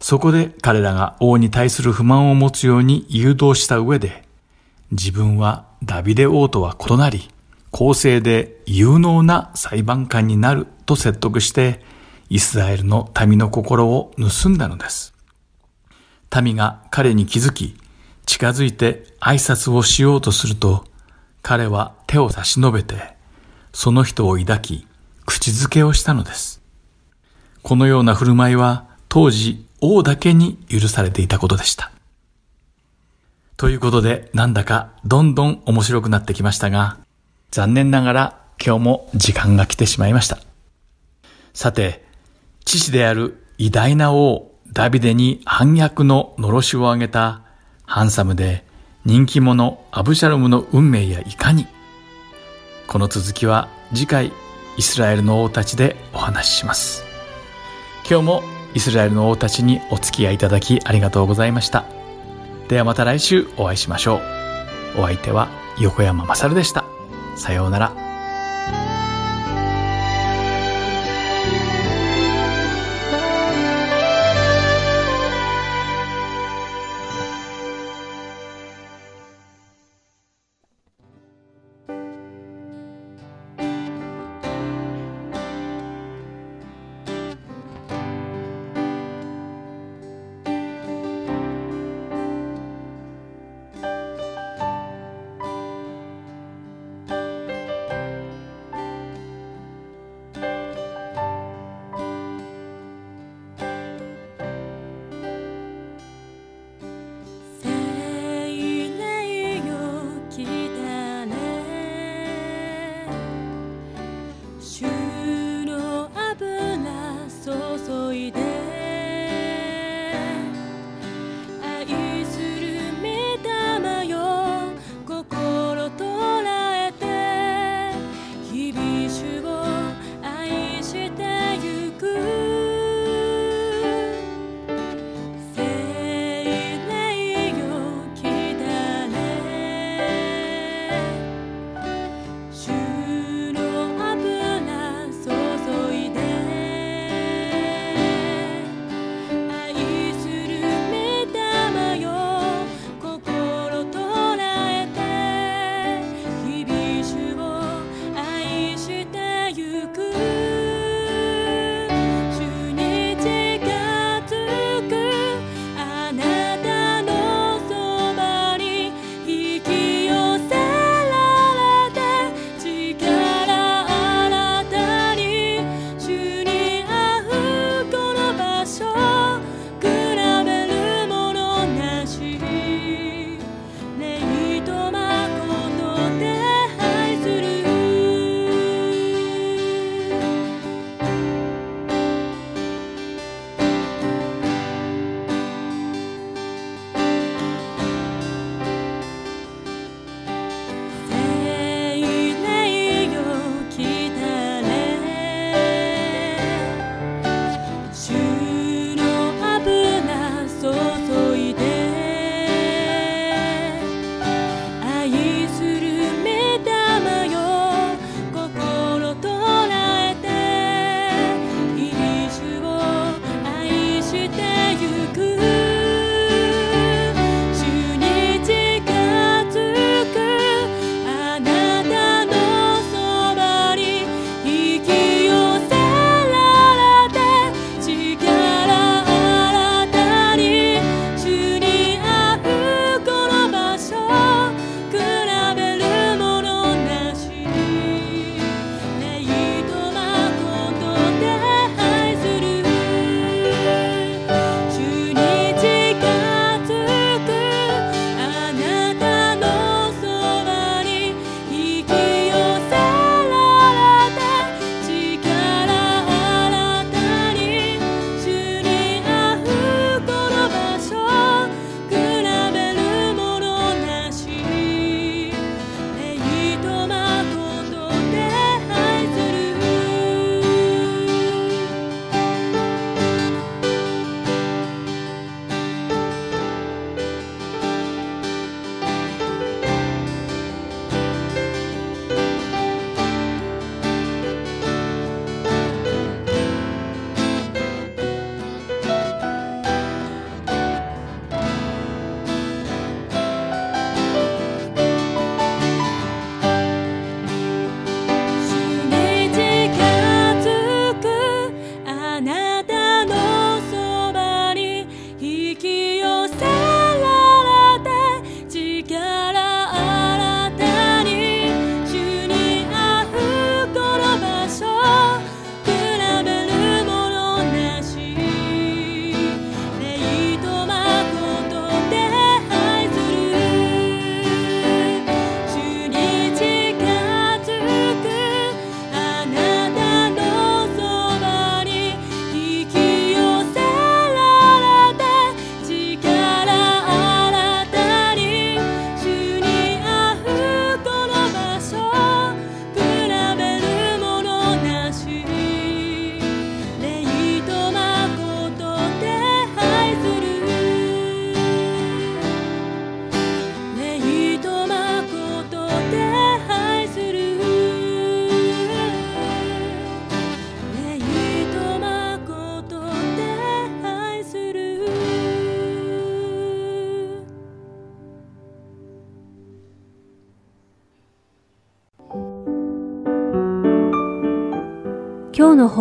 [0.00, 4.24] そこで彼らが王に対する不満を持つように誘導した上で、
[4.90, 7.28] 自分はダビデ王とは異なり、
[7.70, 11.80] 公正で有能な裁判官になると説得して、
[12.30, 15.14] イスラエルの民の心を盗んだのです。
[16.42, 17.76] 民が彼に気づき、
[18.26, 20.84] 近づいて挨拶をしようとすると、
[21.44, 22.96] 彼は手を差し伸べて、
[23.74, 24.86] その人を抱き、
[25.26, 26.62] 口づけをしたのです。
[27.62, 31.92] このような振る舞いは当時王だけに許されていたことでした。
[33.58, 36.96] ということで、なんだかどんどん面白くなってきましたが、
[37.50, 40.38] 残念ながら今日も時間が来てしまいました。
[41.52, 42.06] さて、
[42.64, 47.42] 父である偉大な王ダビデに反逆の呪しを挙げた
[47.84, 48.63] ハンサムで
[49.04, 51.66] 人気者アブシャロムの運命やいかに
[52.86, 54.32] この続きは次回
[54.78, 57.04] イスラエルの王たちでお話しします。
[58.08, 58.42] 今日も
[58.74, 61.84] イスラエルの王たちにお付き合いいただきありがとうございました。
[62.68, 64.16] ではまた来週お会いしましょ
[64.96, 65.00] う。
[65.00, 65.48] お相手は
[65.78, 66.84] 横山まさるでした。
[67.36, 68.03] さようなら。